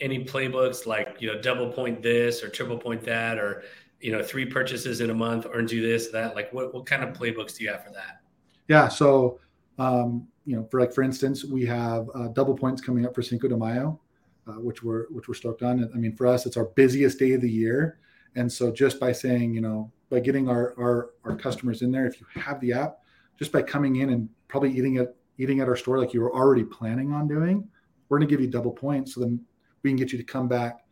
any 0.00 0.24
playbooks 0.24 0.86
like 0.86 1.16
you 1.20 1.32
know 1.32 1.40
double 1.40 1.70
point 1.70 2.02
this 2.02 2.42
or 2.42 2.48
triple 2.48 2.78
point 2.78 3.02
that 3.04 3.38
or 3.38 3.64
you 4.02 4.10
know, 4.10 4.22
three 4.22 4.44
purchases 4.44 5.00
in 5.00 5.10
a 5.10 5.14
month 5.14 5.46
earns 5.52 5.72
you 5.72 5.80
this, 5.80 6.08
that? 6.08 6.34
Like, 6.34 6.52
what 6.52 6.74
what 6.74 6.84
kind 6.84 7.02
of 7.02 7.16
playbooks 7.16 7.56
do 7.56 7.64
you 7.64 7.70
have 7.70 7.84
for 7.84 7.92
that? 7.92 8.20
Yeah, 8.68 8.88
so 8.88 9.38
um, 9.78 10.26
you 10.44 10.56
know, 10.56 10.66
for 10.70 10.80
like 10.80 10.92
for 10.92 11.02
instance, 11.02 11.44
we 11.44 11.64
have 11.66 12.10
uh, 12.14 12.28
double 12.28 12.54
points 12.54 12.82
coming 12.82 13.06
up 13.06 13.14
for 13.14 13.22
Cinco 13.22 13.48
de 13.48 13.56
Mayo, 13.56 14.00
uh, 14.48 14.54
which 14.54 14.82
we're 14.82 15.06
which 15.10 15.28
we're 15.28 15.34
stoked 15.34 15.62
on. 15.62 15.88
I 15.94 15.96
mean, 15.96 16.16
for 16.16 16.26
us, 16.26 16.44
it's 16.46 16.56
our 16.56 16.66
busiest 16.66 17.18
day 17.18 17.32
of 17.32 17.40
the 17.40 17.50
year, 17.50 18.00
and 18.34 18.50
so 18.50 18.70
just 18.70 18.98
by 18.98 19.12
saying, 19.12 19.54
you 19.54 19.60
know, 19.60 19.90
by 20.10 20.20
getting 20.20 20.48
our 20.48 20.74
our 20.78 21.10
our 21.24 21.36
customers 21.36 21.82
in 21.82 21.90
there, 21.90 22.06
if 22.06 22.20
you 22.20 22.26
have 22.40 22.60
the 22.60 22.72
app, 22.72 22.98
just 23.38 23.52
by 23.52 23.62
coming 23.62 23.96
in 23.96 24.10
and 24.10 24.28
probably 24.48 24.70
eating 24.76 24.98
at 24.98 25.14
eating 25.38 25.60
at 25.60 25.68
our 25.68 25.76
store 25.76 25.98
like 25.98 26.12
you 26.12 26.20
were 26.20 26.34
already 26.34 26.64
planning 26.64 27.12
on 27.12 27.26
doing, 27.26 27.66
we're 28.08 28.18
going 28.18 28.28
to 28.28 28.32
give 28.32 28.40
you 28.40 28.46
double 28.46 28.70
points, 28.70 29.14
so 29.14 29.20
then 29.20 29.40
we 29.82 29.90
can 29.90 29.96
get 29.96 30.12
you 30.12 30.18
to 30.18 30.24
come 30.24 30.46
back, 30.46 30.84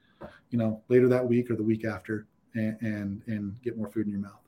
you 0.51 0.59
know, 0.59 0.83
later 0.89 1.09
that 1.09 1.27
week 1.27 1.51
or 1.51 1.57
the 1.57 1.63
week 1.63 1.85
after 1.85 2.27
and, 2.55 2.77
and, 2.81 3.23
and 3.27 3.63
get 3.63 3.77
more 3.77 3.89
food 3.89 4.07
in 4.07 4.13
your 4.13 4.21
mouth. 4.21 4.41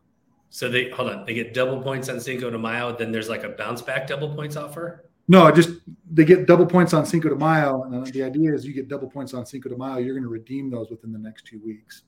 So 0.51 0.69
they 0.69 0.91
hold 0.91 1.11
on, 1.11 1.25
they 1.25 1.35
get 1.35 1.55
double 1.55 1.81
points 1.81 2.09
on 2.09 2.21
Cinco 2.21 2.51
de 2.51 2.59
Mayo. 2.59 2.95
Then 2.97 3.13
there's 3.13 3.29
like 3.29 3.45
a 3.45 3.51
bounce 3.51 3.81
back 3.81 4.07
double 4.07 4.35
points 4.35 4.57
offer. 4.57 5.09
No, 5.29 5.51
just 5.51 5.71
they 6.11 6.25
get 6.25 6.47
double 6.47 6.67
points 6.67 6.93
on 6.93 7.07
Cinco 7.07 7.29
de 7.29 7.37
Mayo, 7.37 7.85
and 7.85 8.07
the 8.07 8.23
idea 8.23 8.53
is 8.53 8.67
you 8.67 8.75
get 8.75 8.89
double 8.89 9.09
points 9.09 9.35
on 9.35 9.47
Cinco 9.47 9.69
de 9.69 9.77
Mayo. 9.77 9.99
You're 9.99 10.15
going 10.15 10.25
to 10.25 10.29
redeem 10.29 10.71
those 10.71 10.91
within 10.91 11.13
the 11.13 11.19
next 11.19 11.47
two 11.47 11.61
weeks 11.65 12.03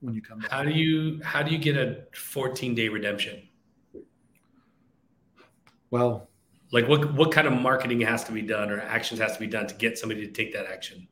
when 0.00 0.14
you 0.14 0.22
come. 0.22 0.40
Back. 0.40 0.50
How 0.50 0.62
do 0.62 0.70
you 0.70 1.20
how 1.22 1.42
do 1.42 1.50
you 1.50 1.58
get 1.58 1.76
a 1.76 2.04
14 2.14 2.74
day 2.74 2.88
redemption? 2.88 3.48
Well, 5.90 6.28
like 6.72 6.88
what 6.88 7.14
what 7.14 7.32
kind 7.32 7.46
of 7.46 7.52
marketing 7.52 8.00
has 8.02 8.24
to 8.24 8.32
be 8.32 8.42
done 8.42 8.70
or 8.70 8.80
actions 8.80 9.20
has 9.20 9.34
to 9.34 9.40
be 9.40 9.46
done 9.46 9.66
to 9.66 9.74
get 9.74 9.98
somebody 9.98 10.26
to 10.26 10.32
take 10.32 10.52
that 10.52 10.66
action? 10.66 11.06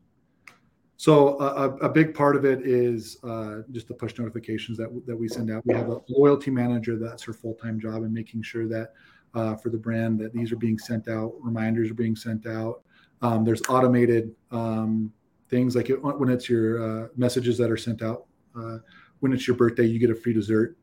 So 0.96 1.40
a, 1.40 1.76
a, 1.78 1.88
big 1.88 2.14
part 2.14 2.36
of 2.36 2.44
it 2.44 2.64
is 2.64 3.18
uh, 3.24 3.58
just 3.72 3.88
the 3.88 3.94
push 3.94 4.16
notifications 4.16 4.78
that 4.78 4.88
that 5.06 5.16
we 5.16 5.28
send 5.28 5.50
out. 5.50 5.66
We 5.66 5.74
have 5.74 5.88
a 5.88 6.00
loyalty 6.08 6.50
manager 6.50 6.96
that's 6.96 7.22
her 7.24 7.32
full 7.32 7.54
time 7.54 7.80
job 7.80 8.04
and 8.04 8.12
making 8.12 8.42
sure 8.42 8.68
that 8.68 8.92
uh, 9.34 9.56
for 9.56 9.70
the 9.70 9.76
brand 9.76 10.18
that 10.20 10.32
these 10.32 10.52
are 10.52 10.56
being 10.56 10.78
sent 10.78 11.08
out, 11.08 11.34
reminders 11.40 11.90
are 11.90 11.94
being 11.94 12.16
sent 12.16 12.46
out. 12.46 12.82
Um, 13.22 13.44
there's 13.44 13.62
automated 13.68 14.34
um, 14.50 15.12
things 15.48 15.74
like 15.74 15.90
it, 15.90 15.96
when 16.02 16.28
it's 16.28 16.48
your 16.48 16.82
uh, 17.04 17.08
messages 17.16 17.58
that 17.58 17.70
are 17.70 17.76
sent 17.76 18.02
out. 18.02 18.26
Uh, 18.56 18.78
when 19.20 19.32
it's 19.32 19.46
your 19.46 19.56
birthday, 19.56 19.84
you 19.84 19.98
get 19.98 20.10
a 20.10 20.14
free 20.14 20.32
dessert, 20.32 20.76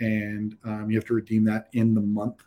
and 0.00 0.56
um, 0.64 0.90
you 0.90 0.96
have 0.96 1.06
to 1.06 1.14
redeem 1.14 1.44
that 1.44 1.68
in 1.72 1.94
the 1.94 2.00
month 2.00 2.44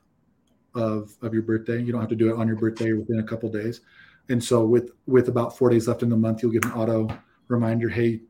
of 0.76 1.14
of 1.22 1.34
your 1.34 1.44
birthday. 1.44 1.82
You 1.82 1.92
don't 1.92 2.02
have 2.02 2.10
to 2.10 2.16
do 2.16 2.34
it 2.34 2.38
on 2.38 2.48
your 2.48 2.58
birthday 2.58 2.94
within 2.94 3.20
a 3.20 3.24
couple 3.24 3.50
days. 3.50 3.82
And 4.30 4.44
so 4.44 4.66
with 4.66 4.92
with 5.08 5.28
about 5.28 5.58
four 5.58 5.70
days 5.70 5.88
left 5.88 6.04
in 6.04 6.10
the 6.10 6.18
month, 6.18 6.42
you'll 6.42 6.52
get 6.52 6.66
an 6.66 6.72
auto 6.72 7.10
reminder. 7.48 7.90
Hey, 7.90 8.22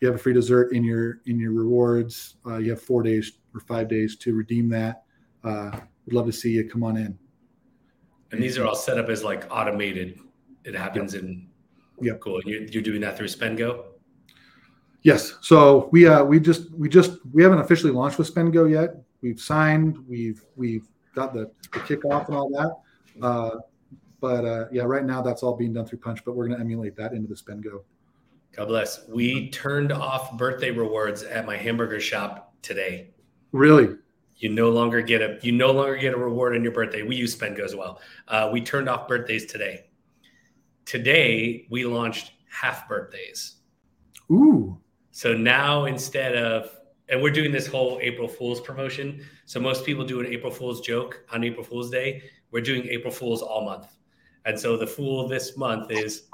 you 0.00 0.08
have 0.08 0.14
a 0.14 0.18
free 0.18 0.32
dessert 0.32 0.72
in 0.72 0.84
your 0.84 1.20
in 1.26 1.38
your 1.38 1.52
rewards. 1.52 2.36
Uh, 2.46 2.58
you 2.58 2.70
have 2.70 2.80
four 2.80 3.02
days 3.02 3.32
or 3.54 3.60
five 3.60 3.88
days 3.88 4.16
to 4.16 4.34
redeem 4.34 4.68
that. 4.68 5.02
Uh, 5.42 5.70
we'd 6.06 6.14
love 6.14 6.26
to 6.26 6.32
see 6.32 6.50
you. 6.50 6.68
Come 6.68 6.84
on 6.84 6.96
in. 6.96 7.18
And 8.32 8.42
these 8.42 8.58
are 8.58 8.66
all 8.66 8.74
set 8.74 8.98
up 8.98 9.08
as 9.08 9.24
like 9.24 9.46
automated. 9.50 10.20
It 10.64 10.74
happens 10.74 11.14
yep. 11.14 11.22
in. 11.22 11.48
Yeah. 12.00 12.14
Cool. 12.20 12.40
You're, 12.44 12.62
you're 12.62 12.82
doing 12.82 13.00
that 13.00 13.16
through 13.16 13.28
SpendGo. 13.28 13.84
Yes. 15.06 15.36
So 15.40 15.88
we 15.92 16.08
uh, 16.08 16.24
we 16.24 16.40
just 16.40 16.68
we 16.72 16.88
just 16.88 17.18
we 17.32 17.40
haven't 17.40 17.60
officially 17.60 17.92
launched 17.92 18.18
with 18.18 18.34
SpendGo 18.34 18.68
yet. 18.68 18.96
We've 19.22 19.40
signed. 19.40 19.96
We've 20.08 20.44
we've 20.56 20.88
got 21.14 21.32
the, 21.32 21.48
the 21.72 21.78
kickoff 21.78 22.26
and 22.26 22.36
all 22.36 22.50
that. 22.50 23.24
Uh, 23.24 23.50
but 24.20 24.44
uh, 24.44 24.64
yeah, 24.72 24.82
right 24.82 25.04
now 25.04 25.22
that's 25.22 25.44
all 25.44 25.56
being 25.56 25.72
done 25.72 25.86
through 25.86 26.00
Punch. 26.00 26.24
but 26.24 26.34
we're 26.34 26.48
going 26.48 26.58
to 26.58 26.60
emulate 26.60 26.96
that 26.96 27.12
into 27.12 27.28
the 27.28 27.36
SpendGo. 27.36 27.84
God 28.56 28.66
bless. 28.66 29.06
We 29.06 29.48
turned 29.50 29.92
off 29.92 30.36
birthday 30.36 30.72
rewards 30.72 31.22
at 31.22 31.46
my 31.46 31.56
hamburger 31.56 32.00
shop 32.00 32.52
today. 32.62 33.10
Really? 33.52 33.94
You 34.38 34.48
no 34.48 34.70
longer 34.70 35.02
get 35.02 35.22
a 35.22 35.38
you 35.40 35.52
no 35.52 35.70
longer 35.70 35.94
get 35.94 36.14
a 36.14 36.18
reward 36.18 36.56
on 36.56 36.64
your 36.64 36.72
birthday. 36.72 37.02
We 37.02 37.14
use 37.14 37.36
SpendGo 37.36 37.60
as 37.60 37.76
well. 37.76 38.00
Uh, 38.26 38.50
we 38.52 38.60
turned 38.60 38.88
off 38.88 39.06
birthdays 39.06 39.46
today. 39.46 39.84
Today 40.84 41.68
we 41.70 41.84
launched 41.84 42.32
half 42.50 42.88
birthdays. 42.88 43.58
Ooh. 44.32 44.80
So 45.16 45.32
now 45.32 45.86
instead 45.86 46.36
of 46.36 46.76
and 47.08 47.22
we're 47.22 47.30
doing 47.30 47.50
this 47.50 47.66
whole 47.66 47.98
April 48.02 48.28
Fool's 48.28 48.60
promotion. 48.60 49.24
So 49.46 49.58
most 49.58 49.86
people 49.86 50.04
do 50.04 50.20
an 50.20 50.26
April 50.26 50.52
Fool's 50.52 50.82
joke 50.82 51.24
on 51.32 51.42
April 51.42 51.64
Fool's 51.64 51.88
Day. 51.88 52.24
We're 52.50 52.60
doing 52.60 52.86
April 52.88 53.10
Fool's 53.10 53.40
all 53.40 53.64
month. 53.64 53.96
And 54.44 54.60
so 54.60 54.76
the 54.76 54.86
fool 54.86 55.26
this 55.26 55.56
month 55.56 55.90
is 55.90 56.24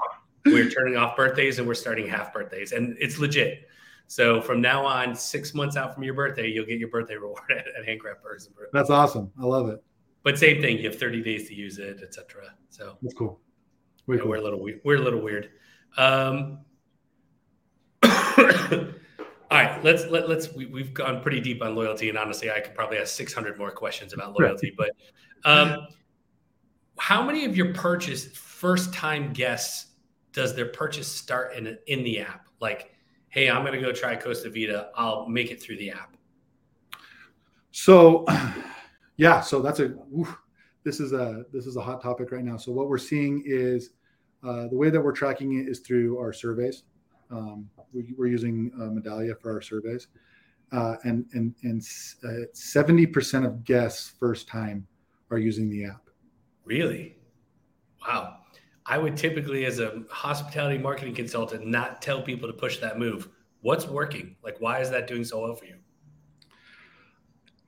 we're 0.45 0.69
turning 0.69 0.97
off 0.97 1.15
birthdays 1.15 1.59
and 1.59 1.67
we're 1.67 1.75
starting 1.75 2.07
half 2.09 2.33
birthdays, 2.33 2.73
and 2.73 2.97
it's 2.99 3.19
legit. 3.19 3.69
So 4.07 4.41
from 4.41 4.59
now 4.59 4.85
on, 4.85 5.15
six 5.15 5.53
months 5.53 5.77
out 5.77 5.93
from 5.93 6.03
your 6.03 6.13
birthday, 6.13 6.49
you'll 6.49 6.65
get 6.65 6.77
your 6.77 6.89
birthday 6.89 7.15
reward 7.15 7.39
at, 7.51 7.67
at 7.79 7.85
Handcraft 7.85 8.21
Burgers. 8.21 8.49
That's 8.73 8.89
awesome. 8.89 9.31
I 9.39 9.45
love 9.45 9.69
it. 9.69 9.81
But 10.23 10.37
same 10.37 10.61
thing, 10.61 10.79
you 10.79 10.89
have 10.89 10.99
30 10.99 11.23
days 11.23 11.47
to 11.47 11.55
use 11.55 11.77
it, 11.77 12.01
etc. 12.03 12.53
So 12.69 12.97
that's 13.01 13.13
cool. 13.13 13.39
Yeah, 14.09 14.17
cool. 14.17 14.27
We're 14.27 14.39
a 14.39 14.43
little 14.43 14.61
weird. 14.61 14.81
We're 14.83 14.97
a 14.97 15.01
little 15.01 15.21
weird. 15.21 15.51
Um, 15.97 16.59
all 19.51 19.57
right, 19.57 19.83
let's 19.83 20.05
let, 20.07 20.27
let's 20.29 20.53
we, 20.53 20.81
have 20.81 20.93
gone 20.93 21.21
pretty 21.21 21.39
deep 21.39 21.61
on 21.61 21.75
loyalty, 21.75 22.09
and 22.09 22.17
honestly, 22.17 22.51
I 22.51 22.59
could 22.59 22.75
probably 22.75 22.97
ask 22.97 23.15
600 23.15 23.57
more 23.57 23.71
questions 23.71 24.13
about 24.13 24.37
loyalty. 24.39 24.73
but 24.77 24.91
um, 25.45 25.87
how 26.97 27.23
many 27.23 27.45
of 27.45 27.55
your 27.55 27.73
purchase 27.73 28.27
first 28.35 28.93
time 28.93 29.33
guests 29.33 29.87
does 30.31 30.55
their 30.55 30.67
purchase 30.67 31.07
start 31.07 31.55
in 31.55 31.77
in 31.87 32.03
the 32.03 32.19
app? 32.19 32.47
Like, 32.59 32.93
hey, 33.29 33.49
I'm 33.49 33.63
going 33.63 33.73
to 33.73 33.81
go 33.81 33.91
try 33.91 34.15
Costa 34.15 34.49
Vida. 34.49 34.89
I'll 34.95 35.27
make 35.27 35.51
it 35.51 35.61
through 35.61 35.77
the 35.77 35.91
app. 35.91 36.15
So, 37.71 38.25
yeah, 39.17 39.41
so 39.41 39.61
that's 39.61 39.79
a 39.79 39.95
oof, 40.17 40.35
this 40.83 40.99
is 40.99 41.13
a 41.13 41.45
this 41.51 41.65
is 41.65 41.75
a 41.75 41.81
hot 41.81 42.01
topic 42.01 42.31
right 42.31 42.43
now. 42.43 42.57
So 42.57 42.71
what 42.71 42.87
we're 42.87 42.97
seeing 42.97 43.43
is 43.45 43.91
uh, 44.43 44.67
the 44.67 44.75
way 44.75 44.89
that 44.89 45.01
we're 45.01 45.13
tracking 45.13 45.59
it 45.59 45.67
is 45.67 45.79
through 45.79 46.19
our 46.19 46.33
surveys. 46.33 46.83
Um, 47.33 47.69
we, 47.93 48.13
are 48.19 48.27
using 48.27 48.71
uh, 48.75 48.83
Medallia 48.85 49.39
for 49.39 49.51
our 49.51 49.61
surveys, 49.61 50.07
uh, 50.71 50.95
and 51.03 51.25
and 51.33 51.55
and 51.63 51.81
uh, 52.23 52.45
seventy 52.53 53.07
percent 53.07 53.45
of 53.45 53.63
guests 53.63 54.13
first 54.19 54.47
time 54.47 54.87
are 55.31 55.39
using 55.39 55.69
the 55.69 55.85
app. 55.85 56.09
Really? 56.63 57.17
Wow. 58.07 58.37
I 58.85 58.97
would 58.97 59.15
typically, 59.15 59.65
as 59.65 59.79
a 59.79 60.03
hospitality 60.09 60.77
marketing 60.77 61.15
consultant, 61.15 61.65
not 61.65 62.01
tell 62.01 62.21
people 62.21 62.47
to 62.47 62.53
push 62.53 62.77
that 62.79 62.99
move. 62.99 63.29
What's 63.61 63.87
working? 63.87 64.35
Like, 64.43 64.59
why 64.59 64.79
is 64.79 64.89
that 64.89 65.07
doing 65.07 65.23
so 65.23 65.41
well 65.41 65.55
for 65.55 65.65
you? 65.65 65.77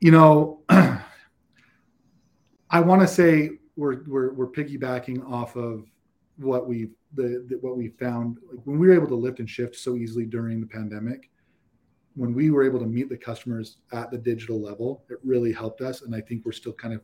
You 0.01 0.11
know, 0.11 0.61
I 2.69 2.81
want 2.81 3.01
to 3.01 3.07
say 3.07 3.51
we're, 3.77 4.03
we're, 4.05 4.33
we're 4.33 4.51
piggybacking 4.51 5.25
off 5.29 5.55
of 5.55 5.85
what 6.37 6.67
we 6.67 6.89
the, 7.15 7.45
the, 7.49 7.57
what 7.61 7.77
we 7.77 7.89
found 7.89 8.37
like 8.49 8.59
when 8.65 8.77
we 8.77 8.87
were 8.87 8.93
able 8.93 9.07
to 9.07 9.15
lift 9.15 9.39
and 9.39 9.49
shift 9.49 9.75
so 9.75 9.95
easily 9.95 10.25
during 10.25 10.61
the 10.61 10.67
pandemic 10.67 11.29
when 12.15 12.33
we 12.33 12.49
were 12.49 12.63
able 12.63 12.79
to 12.79 12.85
meet 12.85 13.09
the 13.09 13.17
customers 13.17 13.77
at 13.91 14.11
the 14.11 14.17
digital 14.17 14.61
level 14.61 15.03
it 15.09 15.17
really 15.23 15.51
helped 15.51 15.81
us 15.81 16.01
and 16.01 16.15
i 16.15 16.21
think 16.21 16.45
we're 16.45 16.51
still 16.51 16.73
kind 16.73 16.93
of 16.93 17.01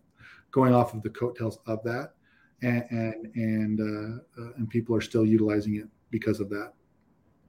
going 0.52 0.74
off 0.74 0.93
of 0.93 1.02
the 1.04 1.10
coattails 1.10 1.60
of 1.67 1.84
that 1.84 2.13
and 2.62 2.84
and 2.89 3.36
and, 3.36 3.80
uh, 3.80 4.41
uh, 4.41 4.52
and 4.58 4.69
people 4.69 4.95
are 4.95 5.02
still 5.02 5.26
utilizing 5.26 5.76
it 5.76 5.88
because 6.10 6.39
of 6.39 6.50
that 6.50 6.74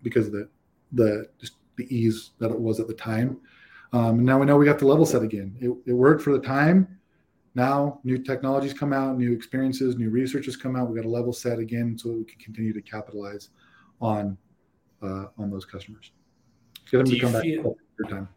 because 0.02 0.26
of 0.26 0.32
the 0.32 0.48
the 0.92 1.26
just 1.38 1.54
the 1.76 1.94
ease 1.94 2.30
that 2.38 2.50
it 2.50 2.60
was 2.60 2.80
at 2.80 2.86
the 2.86 2.94
time. 2.94 3.38
Um, 3.94 4.18
and 4.18 4.24
now 4.24 4.38
we 4.38 4.46
know 4.46 4.56
we 4.56 4.66
got 4.66 4.78
the 4.78 4.86
level 4.86 5.06
set 5.06 5.22
again. 5.22 5.56
It, 5.60 5.70
it 5.90 5.92
worked 5.92 6.22
for 6.22 6.32
the 6.32 6.44
time 6.44 6.98
now 7.54 8.00
new 8.04 8.18
technologies 8.18 8.72
come 8.72 8.92
out 8.92 9.18
new 9.18 9.32
experiences 9.32 9.96
new 9.96 10.10
research 10.10 10.46
has 10.46 10.56
come 10.56 10.76
out. 10.76 10.88
We 10.88 10.96
got 10.96 11.06
a 11.06 11.08
level 11.08 11.32
set 11.32 11.58
again 11.58 11.98
so 11.98 12.10
we 12.10 12.24
can 12.24 12.38
continue 12.38 12.72
to 12.72 12.82
capitalize 12.82 13.50
on 14.00 14.36
uh, 15.02 15.26
on 15.38 15.50
those 15.50 15.64
customers. 15.64 16.12
Get 16.90 16.98
them 16.98 17.06
do 17.06 17.14
to 17.14 17.20
come 17.20 17.32
back 17.32 17.42
feel, 17.42 17.76
time. 18.08 18.28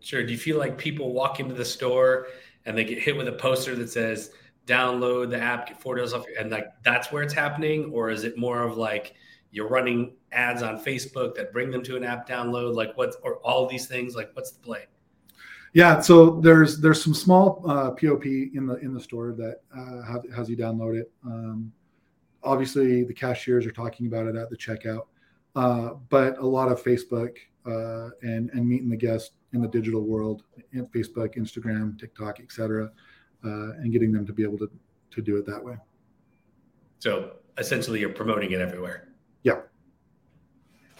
Sure. 0.00 0.24
Do 0.24 0.32
you 0.32 0.38
feel 0.38 0.58
like 0.58 0.78
people 0.78 1.12
walk 1.12 1.40
into 1.40 1.54
the 1.54 1.64
store 1.64 2.28
and 2.66 2.76
they 2.76 2.84
get 2.84 2.98
hit 2.98 3.16
with 3.16 3.28
a 3.28 3.32
poster 3.32 3.74
that 3.76 3.90
says 3.90 4.30
download 4.66 5.30
the 5.30 5.40
app 5.40 5.66
get 5.66 5.80
four 5.80 5.94
dollars 5.94 6.12
off 6.12 6.26
and 6.38 6.50
like 6.50 6.66
that's 6.82 7.10
where 7.10 7.22
it's 7.22 7.34
happening? 7.34 7.90
Or 7.92 8.10
is 8.10 8.24
it 8.24 8.36
more 8.36 8.62
of 8.62 8.76
like 8.76 9.14
you're 9.50 9.68
running 9.68 10.14
ads 10.32 10.62
on 10.62 10.78
facebook 10.78 11.34
that 11.34 11.52
bring 11.52 11.70
them 11.70 11.82
to 11.84 11.96
an 11.96 12.04
app 12.04 12.28
download? 12.28 12.74
Like 12.74 12.96
what 12.96 13.14
or 13.22 13.36
all 13.38 13.66
these 13.66 13.86
things? 13.86 14.14
Like 14.14 14.30
what's 14.34 14.50
the 14.50 14.60
play 14.60 14.86
yeah, 15.72 16.00
so 16.00 16.40
there's 16.40 16.80
there's 16.80 17.02
some 17.02 17.14
small 17.14 17.62
uh, 17.68 17.90
POP 17.90 18.24
in 18.26 18.66
the 18.66 18.76
in 18.76 18.94
the 18.94 19.00
store 19.00 19.32
that 19.32 19.60
uh, 19.76 20.02
have, 20.02 20.22
has 20.34 20.48
you 20.48 20.56
download 20.56 20.98
it. 20.98 21.10
Um, 21.24 21.72
obviously, 22.42 23.04
the 23.04 23.12
cashiers 23.12 23.66
are 23.66 23.72
talking 23.72 24.06
about 24.06 24.26
it 24.26 24.36
at 24.36 24.50
the 24.50 24.56
checkout, 24.56 25.06
uh, 25.56 25.94
but 26.08 26.38
a 26.38 26.46
lot 26.46 26.70
of 26.70 26.82
Facebook 26.82 27.36
uh, 27.66 28.10
and 28.22 28.50
and 28.50 28.66
meeting 28.66 28.88
the 28.88 28.96
guest 28.96 29.32
in 29.52 29.60
the 29.60 29.68
digital 29.68 30.02
world, 30.02 30.42
in 30.72 30.86
Facebook, 30.86 31.36
Instagram, 31.36 31.98
TikTok, 31.98 32.40
etc., 32.40 32.90
uh, 33.44 33.48
and 33.48 33.92
getting 33.92 34.12
them 34.12 34.26
to 34.26 34.32
be 34.32 34.42
able 34.42 34.58
to 34.58 34.70
to 35.10 35.22
do 35.22 35.36
it 35.36 35.46
that 35.46 35.62
way. 35.62 35.76
So 36.98 37.32
essentially, 37.58 38.00
you're 38.00 38.08
promoting 38.10 38.52
it 38.52 38.60
everywhere. 38.60 39.08
Yeah. 39.42 39.60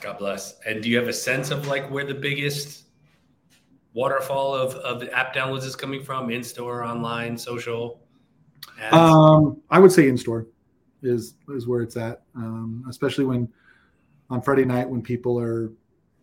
God 0.00 0.18
bless. 0.18 0.60
And 0.60 0.82
do 0.82 0.88
you 0.88 0.96
have 0.96 1.08
a 1.08 1.12
sense 1.12 1.50
of 1.50 1.66
like 1.66 1.90
where 1.90 2.04
the 2.04 2.14
biggest 2.14 2.84
waterfall 3.98 4.54
of, 4.54 4.76
of 4.76 5.02
app 5.08 5.34
downloads 5.34 5.64
is 5.64 5.74
coming 5.74 6.04
from 6.04 6.30
in 6.30 6.44
store, 6.44 6.84
online, 6.84 7.36
social? 7.36 8.00
Um, 8.92 9.60
I 9.70 9.80
would 9.80 9.90
say 9.90 10.08
in 10.08 10.16
store 10.16 10.46
is 11.02 11.34
is 11.48 11.66
where 11.66 11.82
it's 11.82 11.96
at, 11.96 12.22
um, 12.36 12.84
especially 12.88 13.24
when 13.24 13.48
on 14.30 14.40
Friday 14.40 14.64
night 14.64 14.88
when 14.88 15.02
people 15.02 15.38
are 15.38 15.72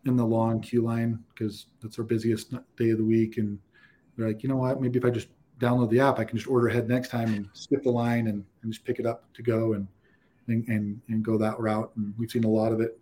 in 0.06 0.16
the 0.16 0.26
long 0.26 0.62
queue 0.62 0.82
line 0.82 1.20
because 1.34 1.66
that's 1.82 2.00
our 2.00 2.06
busiest 2.06 2.52
day 2.78 2.92
of 2.92 2.98
the 2.98 3.04
week, 3.04 3.38
and 3.38 3.60
they're 4.16 4.30
like, 4.30 4.42
you 4.42 4.48
know 4.48 4.56
what, 4.56 4.82
maybe 4.82 4.98
if 4.98 5.04
I 5.04 5.10
just 5.10 5.28
download 5.60 5.90
the 5.90 6.00
app, 6.00 6.18
I 6.18 6.24
can 6.24 6.38
just 6.38 6.50
order 6.50 6.70
ahead 6.70 6.88
next 6.88 7.10
time 7.10 7.34
and 7.34 7.50
skip 7.52 7.84
the 7.84 7.92
line 7.92 8.28
and, 8.28 8.46
and 8.64 8.72
just 8.72 8.86
pick 8.86 9.00
it 9.00 9.06
up 9.06 9.26
to 9.34 9.42
go 9.42 9.74
and, 9.74 9.86
and 10.48 10.66
and 10.70 11.02
and 11.10 11.24
go 11.24 11.38
that 11.38 11.60
route. 11.60 11.92
And 11.98 12.14
we've 12.18 12.32
seen 12.32 12.46
a 12.46 12.50
lot 12.50 12.72
of 12.72 12.80
it 12.80 12.98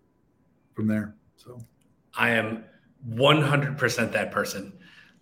from 0.73 0.87
there. 0.87 1.13
So 1.35 1.59
I 2.15 2.29
am 2.31 2.63
100% 3.09 4.11
that 4.11 4.31
person. 4.31 4.73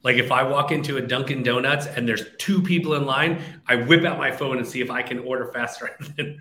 Like 0.04 0.16
if 0.16 0.32
I 0.32 0.42
walk 0.44 0.72
into 0.72 0.98
a 0.98 1.02
Dunkin' 1.02 1.44
Donuts 1.44 1.86
and 1.86 2.08
there's 2.08 2.26
two 2.40 2.62
people 2.62 2.96
in 2.96 3.06
line, 3.06 3.42
I 3.68 3.76
whip 3.76 4.04
out 4.04 4.18
my 4.18 4.32
phone 4.32 4.58
and 4.58 4.68
see 4.68 4.82
if 4.82 4.90
I 4.90 5.04
can 5.04 5.20
order 5.20 5.52
faster 5.52 5.92
than 6.18 6.40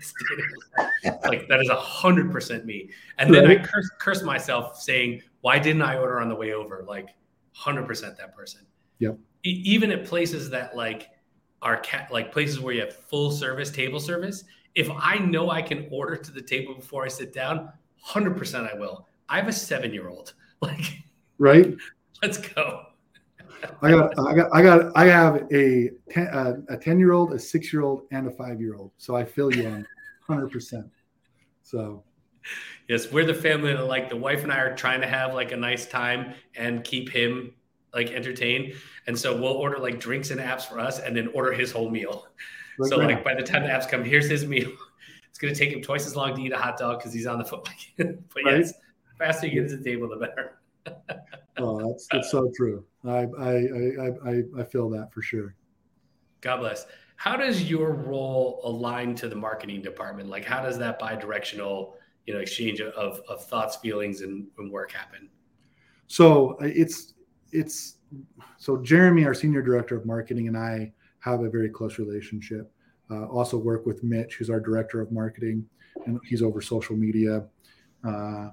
like 1.25 1.47
that 1.47 1.59
is 1.61 1.69
a 1.69 1.75
hundred 1.75 2.31
percent 2.31 2.65
me. 2.65 2.89
And 3.19 3.33
then 3.33 3.45
I 3.45 3.57
curse, 3.57 3.89
curse 3.99 4.23
myself 4.23 4.81
saying, 4.81 5.21
"Why 5.41 5.59
didn't 5.59 5.83
I 5.83 5.97
order 5.97 6.19
on 6.19 6.27
the 6.27 6.35
way 6.35 6.53
over?" 6.53 6.83
Like 6.87 7.09
hundred 7.53 7.85
percent 7.85 8.17
that 8.17 8.35
person. 8.35 8.61
Yep. 8.97 9.19
E- 9.43 9.61
even 9.63 9.91
at 9.91 10.05
places 10.05 10.49
that 10.49 10.75
like 10.75 11.09
are 11.61 11.77
cat 11.77 12.09
like 12.11 12.31
places 12.31 12.59
where 12.59 12.73
you 12.73 12.81
have 12.81 12.95
full 12.95 13.29
service 13.29 13.69
table 13.69 13.99
service, 13.99 14.43
if 14.73 14.89
I 14.89 15.19
know 15.19 15.51
I 15.51 15.61
can 15.61 15.87
order 15.91 16.15
to 16.15 16.31
the 16.31 16.41
table 16.41 16.73
before 16.73 17.05
I 17.05 17.09
sit 17.09 17.31
down, 17.31 17.71
hundred 17.99 18.37
percent 18.37 18.67
I 18.73 18.75
will. 18.75 19.07
I 19.29 19.37
have 19.37 19.47
a 19.47 19.53
seven 19.53 19.93
year 19.93 20.09
old. 20.09 20.33
Like 20.63 21.01
right? 21.41 21.75
Let's 22.21 22.37
go. 22.37 22.85
I 23.81 23.91
got, 23.91 24.19
I 24.19 24.33
got, 24.33 24.49
I 24.53 24.63
got, 24.63 24.91
I 24.95 25.05
have 25.05 25.47
a 25.51 25.89
ten, 26.09 26.27
uh, 26.27 26.53
a 26.69 26.77
ten 26.77 26.99
year 26.99 27.11
old, 27.13 27.33
a 27.33 27.39
six 27.39 27.73
year 27.73 27.81
old, 27.81 28.03
and 28.11 28.27
a 28.27 28.31
five 28.31 28.61
year 28.61 28.75
old. 28.75 28.91
So 28.97 29.15
I 29.15 29.25
feel 29.25 29.53
you 29.53 29.67
on 29.67 29.85
hundred 30.27 30.51
percent. 30.51 30.85
So, 31.63 32.03
yes, 32.87 33.11
we're 33.11 33.25
the 33.25 33.33
family 33.33 33.73
that 33.73 33.85
like 33.85 34.09
the 34.09 34.17
wife 34.17 34.43
and 34.43 34.51
I 34.51 34.59
are 34.59 34.75
trying 34.75 35.01
to 35.01 35.07
have 35.07 35.33
like 35.33 35.51
a 35.51 35.57
nice 35.57 35.85
time 35.85 36.33
and 36.55 36.83
keep 36.83 37.09
him 37.09 37.53
like 37.93 38.11
entertained, 38.11 38.73
and 39.07 39.17
so 39.17 39.35
we'll 39.35 39.53
order 39.53 39.77
like 39.77 39.99
drinks 39.99 40.31
and 40.31 40.39
apps 40.39 40.63
for 40.63 40.79
us, 40.79 40.99
and 40.99 41.15
then 41.15 41.27
order 41.29 41.51
his 41.51 41.71
whole 41.71 41.89
meal. 41.89 42.27
Right 42.79 42.89
so 42.89 42.97
like 42.97 43.23
by 43.23 43.35
the 43.35 43.43
time 43.43 43.63
the 43.63 43.69
apps 43.69 43.87
come, 43.87 44.03
here's 44.03 44.29
his 44.29 44.45
meal. 44.45 44.71
It's 45.29 45.39
gonna 45.39 45.55
take 45.55 45.71
him 45.71 45.81
twice 45.81 46.05
as 46.05 46.15
long 46.15 46.35
to 46.35 46.41
eat 46.41 46.51
a 46.51 46.57
hot 46.57 46.77
dog 46.77 46.99
because 46.99 47.13
he's 47.13 47.27
on 47.27 47.39
the 47.39 47.45
foot. 47.45 47.67
but 47.97 48.07
right? 48.45 48.59
yes, 48.59 48.73
faster 49.17 49.47
he 49.47 49.53
gets 49.53 49.71
to 49.71 49.77
the 49.77 49.83
table, 49.83 50.09
the 50.09 50.15
better 50.15 50.60
oh, 51.57 51.87
that's 51.87 52.07
that's 52.11 52.31
so 52.31 52.51
true. 52.55 52.85
I, 53.05 53.27
I 53.39 53.53
I 54.29 54.41
I 54.59 54.63
feel 54.63 54.89
that 54.89 55.09
for 55.13 55.21
sure. 55.21 55.55
God 56.41 56.57
bless. 56.57 56.85
How 57.15 57.35
does 57.37 57.69
your 57.69 57.93
role 57.93 58.61
align 58.63 59.13
to 59.15 59.29
the 59.29 59.35
marketing 59.35 59.83
department? 59.83 60.27
Like, 60.27 60.43
how 60.43 60.59
does 60.63 60.79
that 60.79 60.97
bi-directional, 60.97 61.93
you 62.25 62.33
know, 62.33 62.39
exchange 62.39 62.81
of, 62.81 63.21
of 63.29 63.45
thoughts, 63.45 63.75
feelings, 63.75 64.21
and, 64.21 64.47
and 64.57 64.71
work 64.71 64.91
happen? 64.91 65.29
So 66.07 66.57
uh, 66.61 66.65
it's 66.65 67.13
it's 67.51 67.97
so 68.57 68.77
Jeremy, 68.77 69.25
our 69.25 69.35
senior 69.35 69.61
director 69.61 69.95
of 69.95 70.05
marketing, 70.05 70.47
and 70.47 70.57
I 70.57 70.91
have 71.19 71.41
a 71.41 71.49
very 71.49 71.69
close 71.69 71.99
relationship. 71.99 72.71
Uh, 73.11 73.25
also 73.25 73.57
work 73.57 73.85
with 73.85 74.03
Mitch, 74.03 74.35
who's 74.35 74.49
our 74.49 74.59
director 74.59 74.99
of 74.99 75.11
marketing, 75.11 75.63
and 76.07 76.19
he's 76.25 76.41
over 76.41 76.59
social 76.59 76.95
media. 76.95 77.45
Uh, 78.03 78.49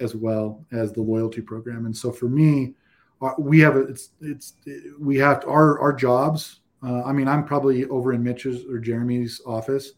as 0.00 0.14
well 0.14 0.64
as 0.72 0.92
the 0.92 1.02
loyalty 1.02 1.40
program. 1.40 1.86
And 1.86 1.96
so 1.96 2.10
for 2.10 2.28
me, 2.28 2.74
uh, 3.22 3.32
we 3.38 3.60
have 3.60 3.76
it's 3.76 4.10
it's 4.20 4.54
we 4.98 5.16
have 5.18 5.40
to, 5.40 5.48
our 5.48 5.78
our 5.78 5.92
jobs. 5.92 6.60
Uh, 6.82 7.02
I 7.02 7.12
mean, 7.12 7.28
I'm 7.28 7.44
probably 7.44 7.84
over 7.86 8.14
in 8.14 8.22
Mitch's 8.22 8.64
or 8.64 8.78
Jeremy's 8.78 9.40
office 9.46 9.92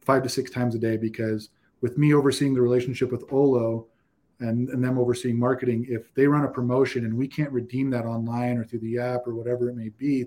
five 0.00 0.22
to 0.24 0.28
six 0.28 0.50
times 0.50 0.74
a 0.74 0.78
day 0.78 0.96
because 0.96 1.50
with 1.80 1.96
me 1.96 2.14
overseeing 2.14 2.54
the 2.54 2.60
relationship 2.60 3.12
with 3.12 3.24
Olo 3.32 3.86
and, 4.40 4.68
and 4.70 4.82
them 4.82 4.98
overseeing 4.98 5.38
marketing, 5.38 5.86
if 5.88 6.12
they 6.14 6.26
run 6.26 6.44
a 6.44 6.48
promotion 6.48 7.04
and 7.04 7.16
we 7.16 7.28
can't 7.28 7.52
redeem 7.52 7.90
that 7.90 8.04
online 8.04 8.58
or 8.58 8.64
through 8.64 8.80
the 8.80 8.98
app 8.98 9.26
or 9.26 9.34
whatever 9.34 9.68
it 9.68 9.76
may 9.76 9.90
be 9.90 10.26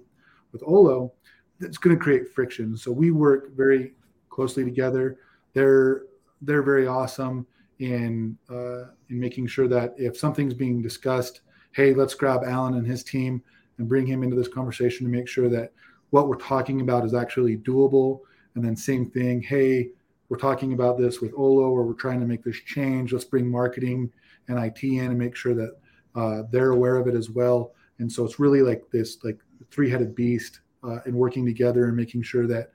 with 0.54 0.64
Olo, 0.66 1.12
it's 1.60 1.78
going 1.78 1.96
to 1.96 2.02
create 2.02 2.30
friction. 2.34 2.78
So 2.78 2.92
we 2.92 3.12
work 3.12 3.56
very 3.56 3.94
closely 4.30 4.64
together. 4.64 5.18
They're 5.54 6.04
they're 6.42 6.64
very 6.64 6.88
awesome 6.88 7.48
in 7.80 8.38
uh, 8.50 8.86
in 9.10 9.20
making 9.20 9.48
sure 9.48 9.68
that 9.68 9.94
if 9.98 10.18
something's 10.18 10.54
being 10.54 10.82
discussed, 10.82 11.42
hey, 11.72 11.94
let's 11.94 12.14
grab 12.14 12.42
Allen 12.46 12.76
and 12.76 12.88
his 12.88 13.04
team 13.04 13.42
and 13.78 13.88
bring 13.88 14.06
him 14.06 14.24
into 14.24 14.36
this 14.36 14.48
conversation 14.48 15.06
to 15.06 15.12
make 15.12 15.28
sure 15.28 15.50
that 15.50 15.72
what 16.10 16.28
we're 16.28 16.36
talking 16.36 16.82
about 16.82 17.06
is 17.06 17.14
actually 17.14 17.58
doable. 17.58 18.22
And 18.56 18.64
then 18.64 18.76
same 18.76 19.06
thing, 19.10 19.42
hey, 19.42 19.90
we're 20.30 20.38
talking 20.38 20.74
about 20.74 20.98
this 20.98 21.22
with 21.22 21.34
Olo, 21.38 21.70
or 21.70 21.84
we're 21.84 21.94
trying 21.94 22.20
to 22.20 22.26
make 22.26 22.44
this 22.44 22.58
change. 22.58 23.14
Let's 23.14 23.26
bring 23.26 23.50
marketing 23.50 24.12
and 24.48 24.58
IT 24.58 24.84
in 24.84 25.06
and 25.06 25.18
make 25.18 25.36
sure 25.36 25.54
that 25.54 25.78
uh, 26.16 26.44
they're 26.52 26.72
aware 26.72 26.98
of 26.98 27.08
it 27.08 27.16
as 27.16 27.30
well. 27.30 27.74
And 28.00 28.12
so 28.12 28.26
it's 28.26 28.40
really 28.40 28.62
like 28.62 28.84
this 28.92 29.24
like 29.24 29.40
three-headed 29.72 30.16
beast 30.16 30.62
uh, 30.84 31.00
and 31.06 31.14
working 31.14 31.46
together 31.46 31.86
and 31.86 31.96
making 31.96 32.24
sure 32.24 32.48
that 32.48 32.72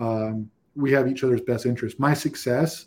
um, 0.00 0.50
we 0.74 0.92
have 0.92 1.08
each 1.08 1.24
other's 1.24 1.40
best 1.40 1.66
interest. 1.66 1.98
My 1.98 2.14
success 2.14 2.86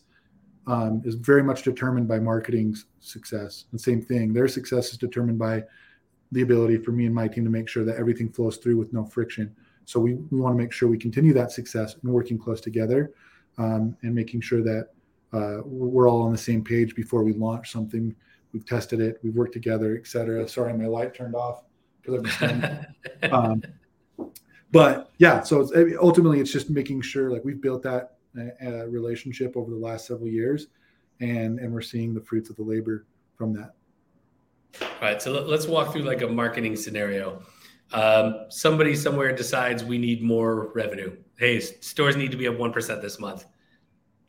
um, 0.70 1.02
is 1.04 1.16
very 1.16 1.42
much 1.42 1.64
determined 1.64 2.08
by 2.08 2.20
marketing's 2.20 2.86
success. 3.00 3.66
The 3.74 3.80
same 3.80 4.04
thing, 4.04 4.34
their 4.34 4.48
success 4.48 4.92
is 4.92 4.98
determined 4.98 5.40
by 5.40 5.64
the 6.32 6.42
ability 6.42 6.78
for 6.78 6.92
me 6.92 7.08
and 7.08 7.16
my 7.16 7.28
team 7.28 7.44
to 7.44 7.50
make 7.50 7.68
sure 7.68 7.84
that 7.84 7.98
everything 7.98 8.32
flows 8.32 8.58
through 8.58 8.78
with 8.78 8.94
no 8.94 9.04
friction. 9.04 9.54
So 9.86 10.00
we, 10.00 10.14
we 10.14 10.40
want 10.40 10.56
to 10.56 10.62
make 10.62 10.72
sure 10.72 10.88
we 10.88 11.00
continue 11.00 11.34
that 11.34 11.52
success 11.52 11.96
and 12.04 12.14
working 12.14 12.38
close 12.38 12.62
together 12.62 13.14
um, 13.58 13.98
and 14.04 14.14
making 14.14 14.42
sure 14.42 14.62
that 14.62 14.90
uh, 15.34 15.62
we're 15.66 16.08
all 16.08 16.22
on 16.22 16.32
the 16.32 16.38
same 16.38 16.64
page 16.64 16.94
before 16.94 17.24
we 17.24 17.34
launch 17.34 17.72
something. 17.72 18.16
We've 18.54 18.66
tested 18.66 19.02
it, 19.02 19.20
we've 19.24 19.36
worked 19.36 19.54
together, 19.54 19.98
etc. 19.98 20.48
Sorry, 20.48 20.72
my 20.74 20.86
light 20.86 21.16
turned 21.16 21.34
off 21.34 21.64
because 22.04 22.32
I'm. 22.42 22.86
um, 23.32 23.64
but 24.72 25.12
yeah, 25.18 25.42
so 25.42 25.62
it's, 25.62 25.98
ultimately 26.00 26.40
it's 26.40 26.52
just 26.52 26.70
making 26.70 27.02
sure 27.02 27.32
like 27.32 27.44
we've 27.44 27.60
built 27.60 27.82
that 27.84 28.19
uh, 28.38 28.88
relationship 28.88 29.56
over 29.56 29.72
the 29.72 29.78
last 29.78 30.08
several 30.08 30.28
years, 30.28 30.68
and 31.20 31.60
and 31.60 31.72
we're 31.74 31.82
seeing 31.82 32.14
the 32.14 32.22
fruits 32.22 32.50
of 32.50 32.56
the 32.56 32.64
labor 32.64 33.06
from 33.36 33.54
that. 33.54 33.74
All 34.82 34.88
right, 35.02 35.22
so 35.22 35.32
let's 35.32 35.66
walk 35.68 35.92
through 35.92 36.04
like 36.04 36.22
a 36.22 36.28
marketing 36.28 36.76
scenario. 36.76 37.42
Um, 37.92 38.46
somebody 38.50 38.96
somewhere 38.96 39.36
decides 39.36 39.84
we 39.84 39.98
need 39.98 40.22
more 40.22 40.72
revenue. 40.74 41.18
Hey, 41.38 41.60
stores 41.60 42.16
need 42.16 42.32
to 42.32 42.38
be 42.38 42.48
up 42.48 42.58
one 42.58 42.72
percent 42.72 43.02
this 43.02 43.20
month. 43.20 43.46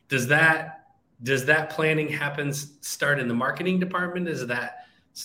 Does 0.07 0.27
that 0.27 0.85
does 1.23 1.45
that 1.45 1.69
planning 1.69 2.07
happen 2.09 2.51
start 2.51 3.19
in 3.19 3.27
the 3.27 3.33
marketing 3.35 3.79
department? 3.79 4.27
Is 4.27 4.47
that 4.47 4.81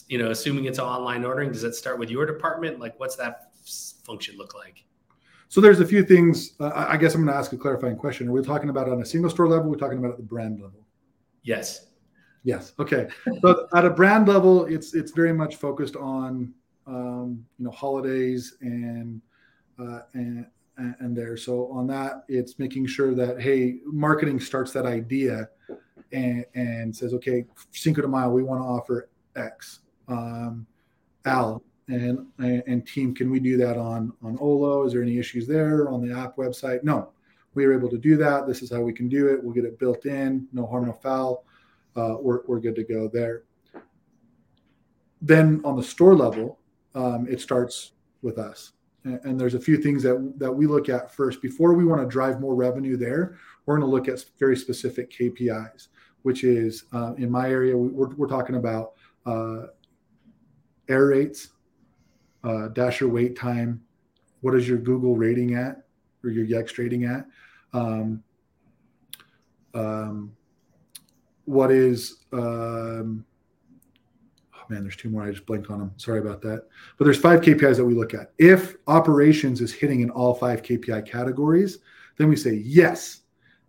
you 0.08 0.18
know, 0.18 0.30
assuming 0.30 0.64
it's 0.64 0.78
all 0.78 0.98
online 0.98 1.24
ordering, 1.24 1.52
does 1.52 1.64
it 1.64 1.74
start 1.74 1.98
with 1.98 2.10
your 2.10 2.26
department? 2.26 2.80
Like, 2.80 2.98
what's 2.98 3.16
that 3.16 3.52
function 4.04 4.36
look 4.36 4.54
like? 4.54 4.84
So 5.48 5.60
there's 5.60 5.80
a 5.80 5.86
few 5.86 6.02
things. 6.02 6.52
Uh, 6.58 6.72
I 6.74 6.96
guess 6.96 7.14
I'm 7.14 7.22
going 7.22 7.32
to 7.32 7.38
ask 7.38 7.52
a 7.52 7.56
clarifying 7.56 7.96
question. 7.96 8.28
Are 8.28 8.32
we 8.32 8.42
talking 8.42 8.68
about 8.68 8.88
on 8.88 9.00
a 9.00 9.04
single 9.04 9.30
store 9.30 9.48
level? 9.48 9.70
We're 9.70 9.76
talking 9.76 9.98
about 9.98 10.10
at 10.10 10.16
the 10.16 10.22
brand 10.22 10.60
level. 10.60 10.86
Yes. 11.42 11.86
Yes. 12.42 12.72
Okay. 12.78 13.08
So 13.42 13.68
at 13.74 13.84
a 13.84 13.90
brand 13.90 14.28
level, 14.28 14.66
it's 14.66 14.94
it's 14.94 15.12
very 15.12 15.32
much 15.32 15.56
focused 15.56 15.96
on 15.96 16.52
um, 16.86 17.44
you 17.58 17.64
know 17.64 17.70
holidays 17.70 18.56
and 18.60 19.20
uh, 19.78 20.00
and 20.14 20.46
and 20.76 21.16
there. 21.16 21.36
So 21.36 21.70
on 21.72 21.86
that, 21.88 22.24
it's 22.28 22.58
making 22.58 22.86
sure 22.86 23.14
that 23.14 23.40
hey, 23.40 23.78
marketing 23.84 24.40
starts 24.40 24.72
that 24.72 24.86
idea 24.86 25.48
and 26.12 26.44
and 26.54 26.94
says, 26.94 27.14
okay, 27.14 27.44
Cinco 27.72 28.02
de 28.02 28.08
Mayo, 28.08 28.30
we 28.30 28.42
want 28.42 28.60
to 28.60 28.64
offer 28.64 29.08
X. 29.34 29.80
Um, 30.08 30.66
Al 31.24 31.62
and 31.88 32.26
and 32.38 32.86
team, 32.86 33.14
can 33.14 33.30
we 33.30 33.40
do 33.40 33.56
that 33.58 33.76
on 33.76 34.12
on 34.22 34.36
Olo? 34.40 34.84
Is 34.84 34.92
there 34.92 35.02
any 35.02 35.18
issues 35.18 35.46
there 35.46 35.88
on 35.88 36.06
the 36.06 36.16
app 36.16 36.36
website? 36.36 36.82
No, 36.82 37.12
we 37.54 37.66
were 37.66 37.74
able 37.74 37.88
to 37.90 37.98
do 37.98 38.16
that. 38.16 38.46
This 38.46 38.62
is 38.62 38.70
how 38.70 38.80
we 38.80 38.92
can 38.92 39.08
do 39.08 39.28
it. 39.28 39.42
We'll 39.42 39.54
get 39.54 39.64
it 39.64 39.78
built 39.78 40.04
in. 40.06 40.48
No 40.52 40.66
harm, 40.66 40.86
no 40.86 40.92
foul. 40.92 41.44
Uh, 41.94 42.16
we're 42.20 42.40
we're 42.46 42.60
good 42.60 42.74
to 42.76 42.84
go 42.84 43.08
there. 43.12 43.44
Then 45.22 45.60
on 45.64 45.76
the 45.76 45.82
store 45.82 46.14
level, 46.14 46.58
um, 46.94 47.26
it 47.28 47.40
starts 47.40 47.92
with 48.22 48.38
us. 48.38 48.72
And, 49.04 49.20
and 49.24 49.40
there's 49.40 49.54
a 49.54 49.60
few 49.60 49.76
things 49.76 50.02
that 50.02 50.34
that 50.38 50.52
we 50.52 50.66
look 50.66 50.88
at 50.88 51.14
first 51.14 51.40
before 51.40 51.74
we 51.74 51.84
want 51.84 52.02
to 52.02 52.08
drive 52.08 52.40
more 52.40 52.54
revenue 52.54 52.96
there. 52.96 53.38
We're 53.64 53.78
going 53.78 53.88
to 53.88 53.94
look 53.94 54.08
at 54.08 54.24
very 54.38 54.56
specific 54.56 55.10
KPIs, 55.10 55.88
which 56.22 56.42
is 56.42 56.84
uh, 56.92 57.14
in 57.16 57.30
my 57.30 57.48
area 57.48 57.76
we're, 57.76 58.14
we're 58.14 58.28
talking 58.28 58.56
about 58.56 58.92
uh, 59.24 59.66
rates, 60.88 61.50
uh, 62.46 62.68
dasher 62.68 63.08
wait 63.08 63.36
time. 63.36 63.82
What 64.40 64.54
is 64.54 64.68
your 64.68 64.78
Google 64.78 65.16
rating 65.16 65.54
at 65.54 65.84
or 66.22 66.30
your 66.30 66.46
Yext 66.46 66.78
rating 66.78 67.04
at? 67.04 67.26
Um, 67.72 68.22
um, 69.74 70.32
what 71.44 71.70
is 71.70 72.24
um, 72.32 73.24
oh 74.54 74.64
man 74.68 74.82
there's 74.82 74.96
two 74.96 75.10
more 75.10 75.22
i 75.22 75.30
just 75.30 75.46
blinked 75.46 75.70
on 75.70 75.78
them 75.78 75.92
sorry 75.96 76.18
about 76.18 76.40
that 76.40 76.66
but 76.98 77.04
there's 77.04 77.18
five 77.18 77.40
kpis 77.40 77.76
that 77.76 77.84
we 77.84 77.94
look 77.94 78.14
at 78.14 78.32
if 78.38 78.76
operations 78.88 79.60
is 79.60 79.72
hitting 79.72 80.00
in 80.00 80.10
all 80.10 80.34
five 80.34 80.60
kpi 80.62 81.06
categories 81.06 81.78
then 82.16 82.28
we 82.28 82.34
say 82.34 82.54
yes 82.54 83.20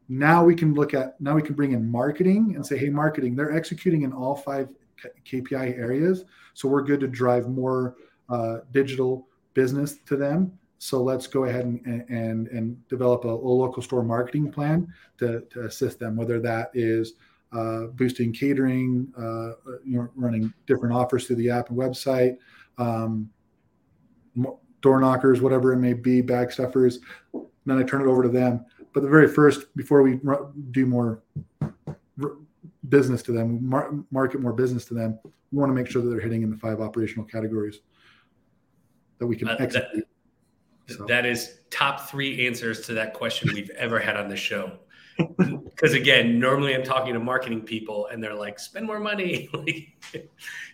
now 0.10 0.44
we 0.44 0.56
can 0.56 0.74
look 0.74 0.96
at 0.96 1.20
now 1.22 1.36
we 1.36 1.42
can 1.42 1.54
bring 1.54 1.74
in 1.74 1.88
marketing 1.92 2.54
and 2.56 2.66
say 2.66 2.78
hey 2.78 2.90
marketing 2.90 3.36
they're 3.36 3.56
executing 3.56 4.02
in 4.02 4.12
all 4.12 4.36
five 4.36 4.70
KPI 5.26 5.78
areas. 5.78 6.26
So 6.54 6.68
we're 6.68 6.84
good 6.84 7.00
to 7.02 7.08
drive 7.08 7.48
more 7.48 7.96
uh, 8.30 8.60
digital 8.72 9.28
business 9.54 9.98
to 10.06 10.16
them. 10.16 10.58
So 10.80 11.02
let's 11.02 11.26
go 11.26 11.46
ahead 11.46 11.66
and 11.66 11.84
and 12.10 12.48
and 12.48 12.88
develop 12.88 13.26
a, 13.26 13.30
a 13.30 13.52
local 13.64 13.82
store 13.82 14.04
marketing 14.04 14.52
plan 14.52 14.94
to, 15.18 15.42
to 15.50 15.66
assist 15.66 16.00
them, 16.00 16.16
whether 16.16 16.40
that 16.40 16.70
is 16.74 17.14
uh, 17.52 17.88
boosting 17.96 18.32
catering, 18.32 19.12
uh, 19.18 19.54
you 19.86 19.98
know, 19.98 20.10
running 20.16 20.54
different 20.66 20.94
offers 20.94 21.26
through 21.26 21.38
the 21.38 21.50
app 21.50 21.70
and 21.70 21.78
website, 21.78 22.38
um, 22.78 23.30
door 24.82 25.00
knockers, 25.00 25.42
whatever 25.42 25.74
it 25.74 25.78
may 25.78 25.94
be, 25.94 26.22
bag 26.22 26.52
stuffers. 26.52 27.00
Then 27.66 27.78
I 27.80 27.84
turn 27.84 28.02
it 28.02 28.08
over 28.08 28.24
to 28.24 28.30
them. 28.30 28.66
But 28.94 29.04
the 29.04 29.10
very 29.10 29.28
first, 29.28 29.76
before 29.76 30.02
we 30.02 30.20
do 30.72 30.86
more 30.86 31.22
business 32.90 33.22
to 33.24 33.32
them, 33.32 33.68
mar- 33.68 33.94
market 34.12 34.42
more 34.42 34.54
business 34.54 34.86
to 34.86 34.94
them. 34.94 35.20
We 35.52 35.60
want 35.60 35.70
to 35.70 35.74
make 35.74 35.88
sure 35.88 36.02
that 36.02 36.10
they're 36.10 36.20
hitting 36.20 36.44
in 36.44 36.50
the 36.50 36.58
five 36.58 36.82
operational 36.82 37.26
categories 37.26 37.80
that 39.20 39.28
we 39.28 39.36
can 39.36 39.48
uh, 39.48 39.56
execute. 39.60 40.08
That, 40.88 40.98
so. 40.98 41.06
that 41.06 41.26
is 41.26 41.60
top 41.70 42.10
three 42.10 42.48
answers 42.48 42.86
to 42.88 42.94
that 42.94 43.14
question 43.14 43.50
we've 43.54 43.70
ever 43.72 44.00
had 44.00 44.18
on 44.18 44.30
the 44.30 44.38
show. 44.38 44.80
Because 45.78 45.94
again, 45.94 46.40
normally 46.40 46.74
I'm 46.74 46.82
talking 46.82 47.14
to 47.14 47.20
marketing 47.20 47.62
people 47.62 48.08
and 48.08 48.24
they're 48.24 48.34
like, 48.34 48.58
spend 48.58 48.88
more 48.88 49.00
money, 49.00 49.48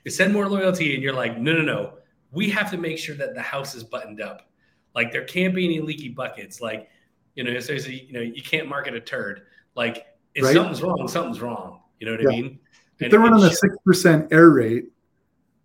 you 0.05 0.11
send 0.11 0.31
more 0.31 0.47
loyalty, 0.47 0.93
and 0.93 1.03
you're 1.03 1.11
like, 1.11 1.37
no, 1.37 1.51
no, 1.51 1.61
no. 1.61 1.95
We 2.31 2.49
have 2.51 2.71
to 2.71 2.77
make 2.77 2.97
sure 2.97 3.13
that 3.15 3.35
the 3.35 3.41
house 3.41 3.75
is 3.75 3.83
buttoned 3.83 4.21
up. 4.21 4.49
Like 4.95 5.11
there 5.11 5.25
can't 5.25 5.53
be 5.53 5.65
any 5.65 5.81
leaky 5.81 6.07
buckets. 6.07 6.61
Like, 6.61 6.89
you 7.35 7.43
know, 7.43 7.59
so, 7.59 7.73
you 7.73 8.13
know, 8.13 8.21
you 8.21 8.41
can't 8.41 8.69
market 8.69 8.93
a 8.93 9.01
turd. 9.01 9.41
Like 9.75 10.05
if 10.35 10.45
right? 10.45 10.55
something's 10.55 10.81
wrong, 10.81 11.05
something's 11.09 11.41
wrong. 11.41 11.81
You 11.99 12.07
know 12.07 12.13
what 12.13 12.21
yeah. 12.21 12.29
I 12.29 12.31
mean? 12.31 12.59
If 12.99 13.11
they're 13.11 13.19
running 13.19 13.43
a 13.43 13.49
six 13.49 13.75
percent 13.85 14.31
error 14.31 14.53
rate, 14.53 14.85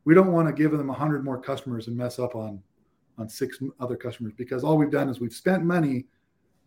we 0.05 0.14
don't 0.14 0.33
want 0.33 0.49
to 0.49 0.53
give 0.53 0.73
them 0.73 0.88
hundred 0.88 1.25
more 1.25 1.41
customers 1.41 1.87
and 1.87 1.97
mess 1.97 2.19
up 2.19 2.35
on 2.35 2.61
on 3.18 3.28
six 3.28 3.59
other 3.81 3.96
customers 3.96 4.33
because 4.37 4.64
all 4.64 4.76
we've 4.76 4.90
done 4.90 5.09
is 5.09 5.20
we've 5.20 5.33
spent 5.33 5.64
money 5.64 6.07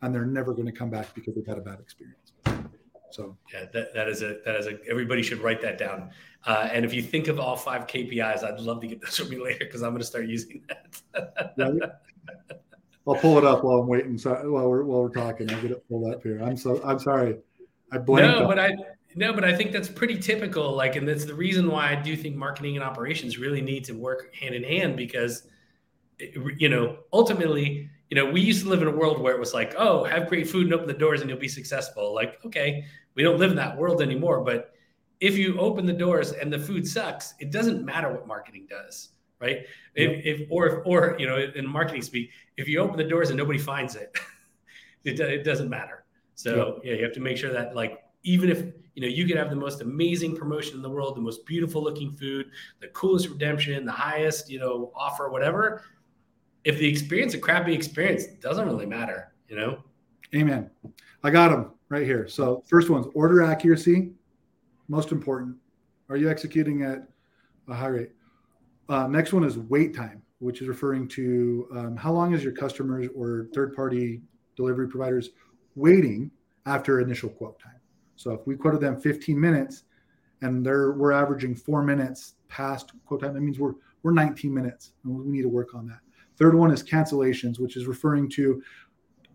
and 0.01 0.13
they're 0.13 0.25
never 0.25 0.53
going 0.53 0.65
to 0.65 0.71
come 0.71 0.89
back 0.89 1.13
because 1.13 1.35
they've 1.35 1.47
had 1.47 1.57
a 1.57 1.61
bad 1.61 1.79
experience. 1.79 2.33
So 3.11 3.37
yeah, 3.53 3.65
that, 3.73 3.93
that 3.93 4.07
is 4.07 4.21
a 4.21 4.37
that 4.45 4.55
is 4.55 4.67
a 4.67 4.77
everybody 4.89 5.21
should 5.21 5.39
write 5.39 5.61
that 5.61 5.77
down. 5.77 6.11
Uh, 6.45 6.69
and 6.71 6.85
if 6.85 6.93
you 6.93 7.01
think 7.01 7.27
of 7.27 7.39
all 7.39 7.55
five 7.55 7.85
KPIs, 7.85 8.43
I'd 8.43 8.59
love 8.59 8.81
to 8.81 8.87
get 8.87 9.01
those 9.01 9.17
from 9.19 9.31
you 9.31 9.43
later 9.43 9.65
because 9.65 9.83
I'm 9.83 9.91
going 9.91 10.01
to 10.01 10.07
start 10.07 10.27
using 10.27 10.63
that. 11.13 11.99
I'll 13.07 13.15
pull 13.15 13.37
it 13.37 13.43
up 13.43 13.63
while 13.63 13.79
I'm 13.79 13.87
waiting. 13.87 14.17
So 14.17 14.31
while 14.49 14.69
we're 14.69 14.83
while 14.83 15.01
we're 15.01 15.09
talking, 15.09 15.51
I'll 15.51 15.61
get 15.61 15.71
it 15.71 15.87
pulled 15.89 16.13
up 16.13 16.23
here. 16.23 16.41
I'm 16.41 16.55
so 16.55 16.81
I'm 16.83 16.99
sorry. 16.99 17.37
I 17.91 17.97
blanked. 17.97 18.39
No, 18.39 18.47
but 18.47 18.59
I 18.59 18.75
no, 19.15 19.33
but 19.33 19.43
I 19.43 19.55
think 19.55 19.71
that's 19.71 19.89
pretty 19.89 20.17
typical. 20.17 20.73
Like, 20.73 20.95
and 20.95 21.07
that's 21.07 21.25
the 21.25 21.33
reason 21.33 21.69
why 21.69 21.91
I 21.91 21.95
do 21.95 22.15
think 22.15 22.35
marketing 22.35 22.75
and 22.75 22.83
operations 22.83 23.37
really 23.37 23.61
need 23.61 23.83
to 23.85 23.93
work 23.93 24.33
hand 24.33 24.55
in 24.55 24.63
hand 24.63 24.95
because, 24.95 25.47
you 26.57 26.69
know, 26.69 26.97
ultimately, 27.13 27.89
you 28.09 28.15
know, 28.15 28.29
we 28.29 28.41
used 28.41 28.63
to 28.63 28.69
live 28.69 28.81
in 28.81 28.87
a 28.87 28.95
world 28.95 29.21
where 29.21 29.33
it 29.33 29.39
was 29.39 29.53
like, 29.53 29.73
oh, 29.77 30.03
have 30.03 30.27
great 30.27 30.49
food 30.49 30.65
and 30.65 30.73
open 30.73 30.87
the 30.87 30.93
doors 30.93 31.21
and 31.21 31.29
you'll 31.29 31.39
be 31.39 31.47
successful. 31.47 32.13
Like, 32.13 32.39
okay, 32.45 32.85
we 33.15 33.23
don't 33.23 33.39
live 33.39 33.51
in 33.51 33.57
that 33.57 33.77
world 33.77 34.01
anymore. 34.01 34.41
But 34.43 34.73
if 35.19 35.37
you 35.37 35.57
open 35.59 35.85
the 35.85 35.93
doors 35.93 36.31
and 36.31 36.51
the 36.51 36.59
food 36.59 36.87
sucks, 36.87 37.33
it 37.39 37.51
doesn't 37.51 37.85
matter 37.85 38.11
what 38.11 38.27
marketing 38.27 38.67
does, 38.69 39.09
right? 39.39 39.65
If, 39.95 40.25
if 40.25 40.47
or 40.49 40.83
or 40.83 41.15
you 41.19 41.27
know, 41.27 41.37
in 41.37 41.67
marketing 41.67 42.01
speak, 42.01 42.31
if 42.57 42.67
you 42.67 42.79
open 42.79 42.97
the 42.97 43.03
doors 43.03 43.29
and 43.29 43.37
nobody 43.37 43.59
finds 43.59 43.95
it, 43.95 44.17
it, 45.03 45.19
it 45.19 45.43
doesn't 45.43 45.69
matter. 45.69 46.05
So 46.35 46.81
yeah, 46.83 46.93
you 46.93 47.03
have 47.03 47.13
to 47.13 47.19
make 47.19 47.37
sure 47.37 47.53
that 47.53 47.75
like 47.75 47.99
even 48.23 48.49
if 48.49 48.63
you 48.95 49.01
know 49.01 49.07
you 49.07 49.25
could 49.25 49.37
have 49.37 49.49
the 49.49 49.55
most 49.55 49.81
amazing 49.81 50.35
promotion 50.35 50.75
in 50.75 50.81
the 50.81 50.89
world 50.89 51.15
the 51.15 51.21
most 51.21 51.45
beautiful 51.45 51.83
looking 51.83 52.11
food 52.11 52.51
the 52.79 52.87
coolest 52.89 53.29
redemption 53.29 53.85
the 53.85 53.91
highest 53.91 54.49
you 54.49 54.59
know 54.59 54.91
offer 54.95 55.29
whatever 55.29 55.83
if 56.63 56.77
the 56.77 56.87
experience 56.87 57.33
a 57.33 57.39
crappy 57.39 57.73
experience 57.73 58.25
doesn't 58.39 58.65
really 58.65 58.85
matter 58.85 59.31
you 59.51 59.57
know? 59.57 59.83
Amen. 60.33 60.71
I 61.23 61.29
got 61.29 61.49
them 61.49 61.73
right 61.89 62.05
here. 62.05 62.27
So 62.27 62.63
first 62.67 62.89
one's 62.89 63.05
order 63.13 63.43
accuracy 63.43 64.13
most 64.87 65.11
important. 65.11 65.57
Are 66.09 66.15
you 66.15 66.29
executing 66.29 66.83
at 66.83 67.07
a 67.67 67.73
high 67.75 67.87
rate? 67.87 68.11
Uh, 68.89 69.07
next 69.07 69.33
one 69.33 69.43
is 69.43 69.57
wait 69.57 69.93
time 69.93 70.23
which 70.39 70.59
is 70.59 70.67
referring 70.67 71.07
to 71.07 71.67
um, 71.75 71.95
how 71.95 72.11
long 72.11 72.33
is 72.33 72.43
your 72.43 72.51
customers 72.51 73.07
or 73.15 73.47
third 73.53 73.75
party 73.75 74.21
delivery 74.55 74.87
providers 74.87 75.29
waiting 75.75 76.31
after 76.65 76.99
initial 76.99 77.29
quote 77.29 77.59
time? 77.59 77.79
So 78.15 78.31
if 78.31 78.47
we 78.47 78.55
quoted 78.55 78.81
them 78.81 78.99
15 78.99 79.39
minutes 79.39 79.83
and 80.41 80.65
they're 80.65 80.93
we're 80.93 81.11
averaging 81.11 81.55
four 81.55 81.83
minutes 81.83 82.35
past 82.47 82.93
quote 83.05 83.21
time, 83.21 83.33
that 83.33 83.41
means 83.41 83.59
we're 83.59 83.75
we're 84.01 84.13
19 84.13 84.51
minutes 84.51 84.93
and 85.03 85.15
we 85.15 85.25
need 85.25 85.43
to 85.43 85.49
work 85.49 85.75
on 85.75 85.87
that. 85.87 85.99
Third 86.41 86.55
one 86.55 86.71
is 86.71 86.81
cancellations, 86.81 87.59
which 87.59 87.77
is 87.77 87.85
referring 87.85 88.27
to 88.31 88.63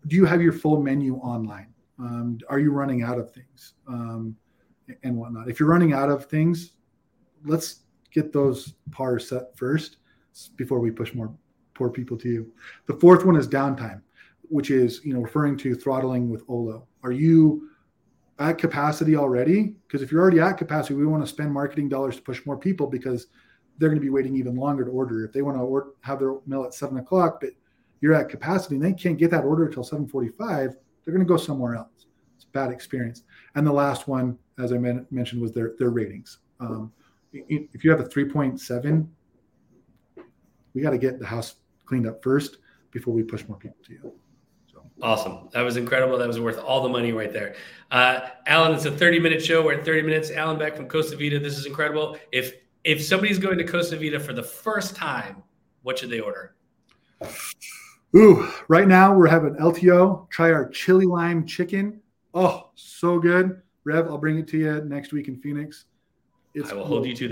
do 0.08 0.16
you 0.16 0.24
have 0.24 0.42
your 0.42 0.52
full 0.52 0.82
menu 0.82 1.18
online? 1.18 1.68
Um, 2.00 2.38
are 2.48 2.58
you 2.58 2.72
running 2.72 3.04
out 3.04 3.16
of 3.16 3.32
things 3.32 3.74
um, 3.86 4.34
and 5.04 5.16
whatnot? 5.16 5.48
If 5.48 5.60
you're 5.60 5.68
running 5.68 5.92
out 5.92 6.10
of 6.10 6.26
things, 6.26 6.72
let's 7.44 7.82
get 8.12 8.32
those 8.32 8.74
pars 8.90 9.28
set 9.28 9.56
first 9.56 9.98
before 10.56 10.80
we 10.80 10.90
push 10.90 11.14
more 11.14 11.32
poor 11.74 11.90
people 11.90 12.16
to 12.18 12.28
you. 12.28 12.52
The 12.86 12.94
fourth 12.94 13.24
one 13.24 13.36
is 13.36 13.46
downtime, 13.46 14.02
which 14.42 14.72
is 14.72 15.00
you 15.04 15.14
know 15.14 15.20
referring 15.20 15.56
to 15.58 15.76
throttling 15.76 16.28
with 16.28 16.42
Olo. 16.48 16.88
Are 17.04 17.12
you 17.12 17.70
at 18.40 18.58
capacity 18.58 19.14
already 19.14 19.76
because 19.86 20.02
if 20.02 20.10
you're 20.10 20.20
already 20.20 20.40
at 20.40 20.58
capacity 20.58 20.94
we 20.94 21.06
want 21.06 21.22
to 21.22 21.26
spend 21.26 21.52
marketing 21.52 21.88
dollars 21.88 22.16
to 22.16 22.22
push 22.22 22.44
more 22.44 22.58
people 22.58 22.86
because 22.86 23.28
they're 23.78 23.88
going 23.88 24.00
to 24.00 24.04
be 24.04 24.10
waiting 24.10 24.36
even 24.36 24.56
longer 24.56 24.84
to 24.84 24.90
order 24.90 25.24
if 25.24 25.32
they 25.32 25.42
want 25.42 25.56
to 25.56 25.94
have 26.00 26.18
their 26.18 26.36
meal 26.46 26.64
at 26.64 26.74
seven 26.74 26.98
o'clock 26.98 27.38
but 27.40 27.50
you're 28.00 28.14
at 28.14 28.28
capacity 28.28 28.76
and 28.76 28.84
they 28.84 28.92
can't 28.92 29.18
get 29.18 29.30
that 29.30 29.44
order 29.44 29.66
until 29.66 29.82
7.45 29.82 30.38
they're 30.38 31.14
going 31.14 31.18
to 31.18 31.24
go 31.24 31.36
somewhere 31.36 31.74
else 31.74 32.06
it's 32.36 32.44
a 32.44 32.48
bad 32.48 32.70
experience 32.70 33.22
and 33.54 33.66
the 33.66 33.72
last 33.72 34.08
one 34.08 34.38
as 34.58 34.72
i 34.72 34.78
men- 34.78 35.06
mentioned 35.10 35.40
was 35.40 35.52
their, 35.52 35.74
their 35.78 35.90
ratings 35.90 36.38
um, 36.60 36.92
if 37.32 37.84
you 37.84 37.90
have 37.90 38.00
a 38.00 38.04
3.7 38.04 39.06
we 40.74 40.82
got 40.82 40.90
to 40.90 40.98
get 40.98 41.18
the 41.18 41.26
house 41.26 41.56
cleaned 41.84 42.06
up 42.06 42.22
first 42.22 42.58
before 42.90 43.12
we 43.12 43.22
push 43.22 43.46
more 43.48 43.58
people 43.58 43.76
to 43.84 43.92
you 43.92 44.12
Awesome. 45.02 45.48
That 45.52 45.60
was 45.60 45.76
incredible. 45.76 46.16
That 46.16 46.26
was 46.26 46.40
worth 46.40 46.58
all 46.58 46.82
the 46.82 46.88
money 46.88 47.12
right 47.12 47.32
there. 47.32 47.54
Uh, 47.90 48.20
Allen, 48.46 48.72
it's 48.72 48.86
a 48.86 48.90
30 48.90 49.18
minute 49.18 49.44
show. 49.44 49.62
We're 49.62 49.74
at 49.74 49.84
30 49.84 50.02
minutes. 50.02 50.30
Allen 50.30 50.58
Beck 50.58 50.74
from 50.74 50.88
Costa 50.88 51.16
Vida. 51.16 51.38
This 51.38 51.58
is 51.58 51.66
incredible. 51.66 52.16
If 52.32 52.54
if 52.86 53.04
somebody's 53.04 53.38
going 53.38 53.58
to 53.58 53.64
Costa 53.64 53.96
Vida 53.96 54.20
for 54.20 54.32
the 54.32 54.42
first 54.42 54.94
time, 54.94 55.42
what 55.82 55.98
should 55.98 56.08
they 56.08 56.20
order? 56.20 56.54
Ooh, 58.14 58.48
right 58.68 58.86
now 58.86 59.12
we're 59.12 59.26
having 59.26 59.56
LTO. 59.56 60.30
Try 60.30 60.52
our 60.52 60.68
chili 60.68 61.04
lime 61.04 61.44
chicken. 61.44 62.00
Oh, 62.32 62.70
so 62.76 63.18
good. 63.18 63.60
Rev, 63.84 64.06
I'll 64.06 64.18
bring 64.18 64.38
it 64.38 64.46
to 64.48 64.58
you 64.58 64.80
next 64.84 65.12
week 65.12 65.26
in 65.26 65.36
Phoenix. 65.36 65.86
It's 66.54 66.70
I 66.70 66.74
will 66.74 66.82
cool. 66.82 66.88
hold 66.88 67.06
you 67.06 67.16
to 67.16 67.28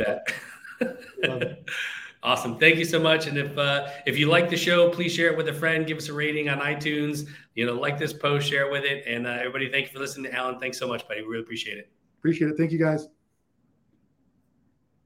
that. 0.80 1.64
awesome. 2.22 2.58
Thank 2.58 2.76
you 2.76 2.84
so 2.84 2.98
much. 2.98 3.28
And 3.28 3.38
if 3.38 3.56
uh, 3.56 3.88
if 4.06 4.18
you 4.18 4.28
like 4.28 4.50
the 4.50 4.56
show, 4.56 4.90
please 4.90 5.12
share 5.12 5.30
it 5.30 5.36
with 5.36 5.48
a 5.48 5.52
friend. 5.52 5.86
Give 5.86 5.98
us 5.98 6.08
a 6.08 6.12
rating 6.12 6.48
on 6.48 6.58
iTunes. 6.58 7.28
You 7.54 7.66
know, 7.66 7.74
like 7.74 7.96
this 7.96 8.12
post, 8.12 8.48
share 8.48 8.66
it 8.66 8.72
with 8.72 8.84
it. 8.84 9.04
And 9.06 9.26
uh, 9.26 9.30
everybody, 9.38 9.70
thank 9.70 9.86
you 9.86 9.92
for 9.92 10.00
listening 10.00 10.32
to 10.32 10.36
Allen. 10.36 10.58
Thanks 10.58 10.78
so 10.78 10.88
much, 10.88 11.06
buddy. 11.06 11.22
We 11.22 11.28
really 11.28 11.42
appreciate 11.44 11.78
it. 11.78 11.90
Appreciate 12.18 12.50
it. 12.50 12.56
Thank 12.58 12.72
you, 12.72 12.78
guys. 12.78 13.08